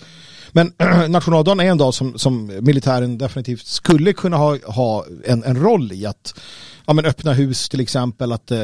Men 0.52 0.72
nationaldagen 1.08 1.60
är 1.60 1.64
en 1.64 1.78
dag 1.78 1.94
som, 1.94 2.18
som 2.18 2.46
militären 2.60 3.18
definitivt 3.18 3.66
skulle 3.66 4.12
kunna 4.12 4.36
ha, 4.36 4.58
ha 4.66 5.04
en, 5.24 5.44
en 5.44 5.56
roll 5.56 5.92
i 5.92 6.06
att 6.06 6.40
ja, 6.86 6.92
men 6.92 7.04
öppna 7.04 7.32
hus 7.32 7.68
till 7.68 7.80
exempel, 7.80 8.32
att 8.32 8.50
eh, 8.50 8.58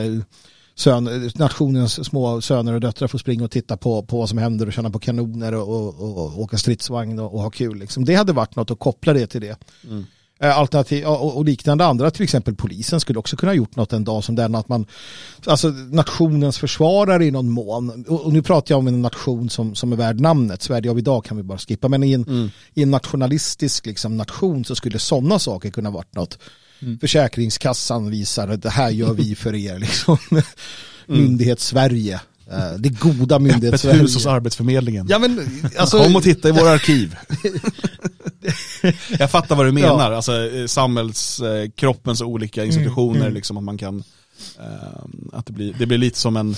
sön, 0.75 1.31
nationens 1.35 2.07
små 2.07 2.41
söner 2.41 2.73
och 2.73 2.81
döttrar 2.81 3.09
får 3.09 3.19
springa 3.19 3.45
och 3.45 3.51
titta 3.51 3.77
på, 3.77 4.03
på 4.03 4.19
vad 4.19 4.29
som 4.29 4.39
händer 4.39 4.67
och 4.67 4.73
känna 4.73 4.91
på 4.91 4.99
kanoner 4.99 5.55
och, 5.55 5.69
och, 5.69 6.01
och, 6.01 6.17
och 6.17 6.41
åka 6.41 6.59
stridsvagn 6.59 7.19
och, 7.19 7.35
och 7.35 7.41
ha 7.41 7.51
kul. 7.51 7.79
Liksom. 7.79 8.05
Det 8.05 8.15
hade 8.15 8.33
varit 8.33 8.57
något 8.57 8.71
att 8.71 8.79
koppla 8.79 9.13
det 9.13 9.27
till 9.27 9.41
det. 9.41 9.59
Mm. 9.85 10.07
Alternativ, 10.43 11.05
och, 11.07 11.45
liknande 11.45 11.85
andra, 11.85 12.11
till 12.11 12.23
exempel 12.23 12.55
polisen 12.55 13.01
skulle 13.01 13.19
också 13.19 13.37
kunna 13.37 13.51
ha 13.53 13.57
gjort 13.57 13.77
något 13.77 13.93
en 13.93 14.05
dag 14.05 14.25
som 14.25 14.35
den 14.35 14.55
att 14.55 14.69
man, 14.69 14.87
alltså 15.47 15.69
nationens 15.69 16.59
försvarare 16.59 17.25
i 17.25 17.31
någon 17.31 17.51
mån, 17.51 18.05
och, 18.09 18.33
nu 18.33 18.43
pratar 18.43 18.73
jag 18.73 18.79
om 18.79 18.87
en 18.87 19.03
nation 19.03 19.51
som, 19.51 19.75
som 19.75 19.93
är 19.93 19.97
värd 19.97 20.21
namnet, 20.21 20.63
Sverige 20.63 20.91
av 20.91 20.99
idag 20.99 21.25
kan 21.25 21.37
vi 21.37 21.43
bara 21.43 21.59
skippa, 21.59 21.89
men 21.89 22.03
i 22.03 22.13
en, 22.13 22.51
i 22.75 22.83
en 22.83 22.91
nationalistisk 22.91 23.87
liksom, 23.87 24.17
nation 24.17 24.65
så 24.65 24.75
skulle 24.75 24.99
sådana 24.99 25.39
saker 25.39 25.71
kunna 25.71 25.91
varit 25.91 26.15
något. 26.15 26.39
Försäkringskassan 27.01 28.11
visar 28.11 28.49
att 28.49 28.63
det 28.63 28.71
här 28.71 28.91
gör 28.91 29.13
vi 29.13 29.35
för 29.35 29.55
er, 29.55 29.79
liksom. 29.79 30.19
Myndighets-Sverige. 31.07 32.21
Eh, 32.53 32.73
Det 32.79 32.89
goda 32.89 33.35
Öppet 33.37 33.43
myndighets-Sverige. 33.53 34.01
hus 34.01 34.15
hos 34.15 34.27
Arbetsförmedlingen. 34.27 35.07
Ja 35.11 35.19
men 35.19 35.47
alltså, 35.79 36.03
Kom 36.05 36.17
och 36.17 36.23
titta 36.23 36.49
i 36.49 36.53
våra 36.53 36.71
arkiv. 36.71 37.17
jag 39.19 39.31
fattar 39.31 39.57
vad 39.57 39.67
du 39.67 39.73
menar, 39.73 40.13
alltså 40.13 40.33
eh, 40.51 40.67
samhällskroppens 40.67 42.23
olika 42.23 42.65
institutioner, 42.65 43.31
liksom 43.31 43.57
att 43.57 43.65
man 43.65 43.79
kan, 43.79 44.05
eh, 44.61 45.03
att 45.33 45.47
det 45.47 45.53
blir, 45.53 45.75
det 45.79 45.87
blir 45.87 45.99
lite 45.99 46.19
som 46.19 46.37
en 46.37 46.57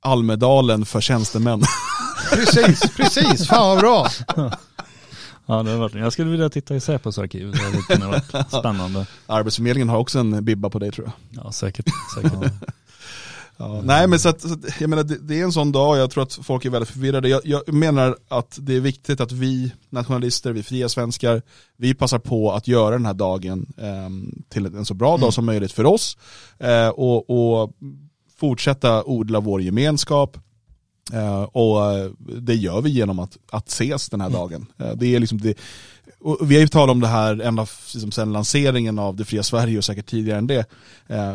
Almedalen 0.00 0.86
för 0.86 1.00
tjänstemän. 1.00 1.62
precis, 2.32 2.80
precis, 2.96 3.46
fan 3.48 3.68
vad 3.68 3.78
bra. 3.78 4.08
Ja, 5.46 5.62
det 5.62 5.70
har 5.70 5.78
varit, 5.78 5.94
jag 5.94 6.12
skulle 6.12 6.30
vilja 6.30 6.48
titta 6.48 6.76
i 6.76 6.80
Säpos 6.80 7.18
arkiv. 7.18 7.50
Det 7.52 7.58
hade 7.64 7.76
kunnat 7.82 8.08
varit 8.32 8.48
spännande. 8.60 9.06
Arbetsförmedlingen 9.26 9.88
har 9.88 9.98
också 9.98 10.18
en 10.18 10.44
bibba 10.44 10.70
på 10.70 10.78
dig 10.78 10.90
tror 10.92 11.06
jag. 11.30 11.44
Ja, 11.44 11.52
säkert. 11.52 11.86
säkert. 12.14 12.52
Ja, 13.60 13.80
nej 13.84 14.06
men 14.06 14.18
så 14.18 14.28
att, 14.28 14.40
så 14.40 14.52
att, 14.52 14.80
jag 14.80 14.90
menar 14.90 15.04
det, 15.04 15.18
det 15.18 15.40
är 15.40 15.44
en 15.44 15.52
sån 15.52 15.72
dag, 15.72 15.98
jag 15.98 16.10
tror 16.10 16.22
att 16.22 16.32
folk 16.32 16.64
är 16.64 16.70
väldigt 16.70 16.90
förvirrade. 16.90 17.28
Jag, 17.28 17.40
jag 17.44 17.72
menar 17.72 18.16
att 18.28 18.58
det 18.60 18.76
är 18.76 18.80
viktigt 18.80 19.20
att 19.20 19.32
vi 19.32 19.72
nationalister, 19.90 20.52
vi 20.52 20.62
fria 20.62 20.88
svenskar, 20.88 21.42
vi 21.76 21.94
passar 21.94 22.18
på 22.18 22.52
att 22.52 22.68
göra 22.68 22.90
den 22.90 23.06
här 23.06 23.14
dagen 23.14 23.66
eh, 23.76 24.38
till 24.48 24.66
en 24.66 24.84
så 24.84 24.94
bra 24.94 25.16
dag 25.16 25.34
som 25.34 25.46
möjligt 25.46 25.72
för 25.72 25.86
oss. 25.86 26.18
Eh, 26.58 26.88
och, 26.88 27.30
och 27.30 27.72
fortsätta 28.36 29.04
odla 29.04 29.40
vår 29.40 29.62
gemenskap. 29.62 30.36
Eh, 31.12 31.42
och 31.42 32.10
det 32.18 32.54
gör 32.54 32.80
vi 32.80 32.90
genom 32.90 33.18
att, 33.18 33.38
att 33.50 33.68
ses 33.68 34.08
den 34.08 34.20
här 34.20 34.30
dagen. 34.30 34.66
Eh, 34.78 34.92
det 34.96 35.14
är 35.14 35.20
liksom 35.20 35.40
det, 35.40 35.58
och 36.20 36.50
vi 36.50 36.54
har 36.54 36.60
ju 36.60 36.68
talat 36.68 36.92
om 36.92 37.00
det 37.00 37.06
här 37.06 37.40
ända 37.40 37.66
liksom 37.94 38.12
sedan 38.12 38.32
lanseringen 38.32 38.98
av 38.98 39.16
Det 39.16 39.24
fria 39.24 39.42
Sverige 39.42 39.78
och 39.78 39.84
säkert 39.84 40.06
tidigare 40.06 40.38
än 40.38 40.46
det. 40.46 40.66
Eh, 41.06 41.34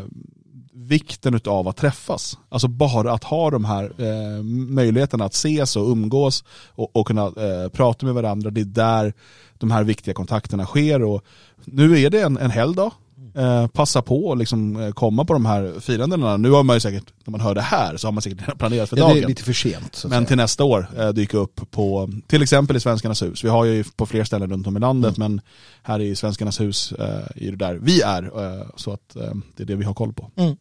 vikten 0.76 1.40
av 1.46 1.68
att 1.68 1.78
träffas. 1.78 2.38
Alltså 2.50 2.68
bara 2.68 3.14
att 3.14 3.24
ha 3.24 3.50
de 3.50 3.66
här 3.66 3.84
eh, 3.98 4.44
möjligheterna 4.70 5.26
att 5.26 5.34
ses 5.34 5.76
och 5.76 5.90
umgås 5.92 6.44
och, 6.70 6.96
och 6.96 7.08
kunna 7.08 7.26
eh, 7.26 7.70
prata 7.74 8.06
med 8.06 8.16
varandra. 8.16 8.50
Det 8.50 8.62
är 8.62 8.66
där 8.66 9.14
de 9.58 9.72
här 9.72 9.84
viktiga 9.84 10.14
kontakterna 10.14 10.66
sker. 10.66 11.04
Och 11.04 11.24
nu 11.66 12.00
är 12.00 12.10
det 12.10 12.22
en, 12.22 12.38
en 12.38 12.52
helgdag. 12.52 12.92
Eh, 13.36 13.68
passa 13.68 14.02
på 14.02 14.32
att 14.32 14.38
liksom, 14.38 14.76
eh, 14.82 14.92
komma 14.92 15.26
på 15.26 15.34
de 15.34 15.46
här 15.46 15.80
firandena. 15.80 16.38
Nu 16.38 16.50
har 16.52 16.64
man 16.64 16.76
ju 16.76 16.80
säkert, 16.80 17.14
när 17.26 17.32
man 17.32 17.42
hör 17.42 17.56
det 17.56 17.62
här, 17.62 17.98
så 17.98 18.08
har 18.08 18.12
man 18.12 18.22
säkert 18.22 18.58
planerat 18.58 18.90
för 18.90 18.98
Ja, 18.98 19.04
dagen. 19.04 19.16
det 19.16 19.24
är 19.24 19.28
lite 19.28 19.44
för 19.44 19.54
sent. 19.54 20.02
Men 20.04 20.12
säga. 20.12 20.26
till 20.26 20.38
nästa 20.38 20.64
år 20.64 20.88
eh, 20.98 21.10
dyka 21.10 21.38
upp 21.38 21.72
på 21.72 22.10
till 22.28 22.42
exempel 22.44 22.76
i 22.76 22.80
Svenskarnas 22.80 23.22
hus. 23.24 23.44
Vi 23.44 23.50
har 23.50 23.66
ju 23.66 23.84
på 23.84 24.06
fler 24.06 24.24
ställen 24.24 24.52
runt 24.52 24.68
om 24.68 24.78
i 24.78 24.80
landet 24.80 25.18
men 25.18 25.42
här 25.84 26.00
i 26.00 26.16
Svenskarnas 26.16 26.62
hus 26.62 26.92
eh, 26.92 27.06
är 27.48 27.52
det 27.52 27.56
där 27.56 27.76
vi 27.76 28.02
är. 28.02 28.24
Eh, 28.24 28.68
så 28.76 28.94
att 28.94 29.16
eh, 29.16 29.32
det 29.56 29.64
är 29.64 29.68
det 29.68 29.76
vi 29.76 29.86
har 29.86 29.94
koll 29.94 30.14
på. 30.14 30.32
Mm. 30.36 30.56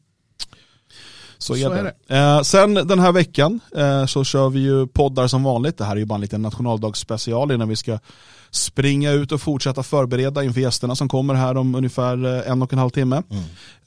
Så, 1.42 1.54
Så 1.54 1.70
är 1.72 1.92
det. 2.08 2.16
Eh, 2.16 2.42
sen 2.42 2.74
den 2.74 2.98
här 2.98 3.12
veckan 3.12 3.60
eh, 3.76 4.06
så 4.06 4.24
kör 4.24 4.48
vi 4.48 4.60
ju 4.60 4.86
poddar 4.86 5.26
som 5.26 5.42
vanligt. 5.42 5.78
Det 5.78 5.84
här 5.84 5.92
är 5.92 5.96
ju 6.00 6.04
bara 6.04 6.14
en 6.14 6.20
liten 6.20 6.42
nationaldagsspecial 6.42 7.52
innan 7.52 7.68
vi 7.68 7.76
ska 7.76 7.98
springa 8.50 9.10
ut 9.10 9.32
och 9.32 9.40
fortsätta 9.40 9.82
förbereda 9.82 10.44
inför 10.44 10.60
gästerna 10.60 10.96
som 10.96 11.08
kommer 11.08 11.34
här 11.34 11.56
om 11.56 11.74
ungefär 11.74 12.24
eh, 12.46 12.50
en 12.50 12.62
och 12.62 12.72
en 12.72 12.78
halv 12.78 12.90
timme. 12.90 13.22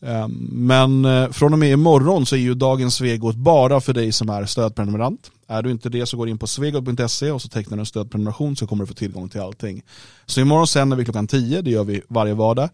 Eh, 0.02 0.28
Men 0.50 1.08
från 1.34 1.54
och 1.54 1.60
med 1.60 1.72
imorgon 1.72 2.26
så 2.26 2.36
är 2.36 2.39
ju 2.39 2.54
dagens 2.54 2.96
Svegot 2.96 3.36
bara 3.36 3.82
för 3.82 3.94
dig 3.94 4.12
som 4.12 4.30
är 4.30 4.46
stödprenumerant. 4.46 5.32
Är 5.48 5.62
du 5.62 5.72
inte 5.72 5.89
det 5.89 6.06
så 6.06 6.18
går 6.18 6.30
in 6.30 6.38
på 6.38 6.48
svegot.se 6.48 7.32
och 7.32 7.41
så 7.41 7.48
tecknar 7.48 7.78
du 7.78 7.80
en 7.82 7.86
stödprenumeration 7.86 8.56
så 8.56 8.68
kommer 8.68 8.84
du 8.84 8.88
få 8.88 8.94
tillgång 8.94 9.30
till 9.30 9.41
allting. 9.41 9.84
Så 10.26 10.41
imorgon 10.41 10.68
sänder 10.68 10.98
vi 10.98 11.04
klockan 11.04 11.28
10, 11.28 11.62
det 11.62 11.72
gör 11.72 11.84
vi 11.84 12.02
varje 12.08 12.34
vardag. 12.34 12.70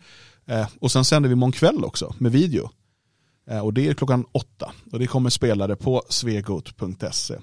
Och 0.79 0.91
sen 0.91 1.05
sänder 1.05 1.29
vi 1.29 1.33
imorgon 1.33 1.51
kväll 1.51 1.83
också 1.85 2.13
med 2.17 2.31
video. 2.31 2.69
Eh, 3.49 3.65
och 3.65 3.73
det 3.73 3.87
är 3.87 3.93
klockan 3.93 4.25
åtta. 4.31 4.71
Och 4.91 4.99
det 4.99 5.07
kommer 5.07 5.29
spelare 5.29 5.75
på 5.75 6.03
svegot.se. 6.09 7.35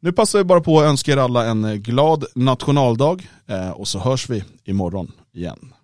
Nu 0.00 0.12
passar 0.12 0.38
vi 0.38 0.44
bara 0.44 0.60
på 0.60 0.80
att 0.80 0.86
önska 0.86 1.12
er 1.12 1.16
alla 1.16 1.46
en 1.46 1.82
glad 1.82 2.24
nationaldag. 2.34 3.28
Eh, 3.46 3.70
och 3.70 3.88
så 3.88 3.98
hörs 3.98 4.30
vi 4.30 4.44
imorgon 4.64 5.12
igen. 5.32 5.74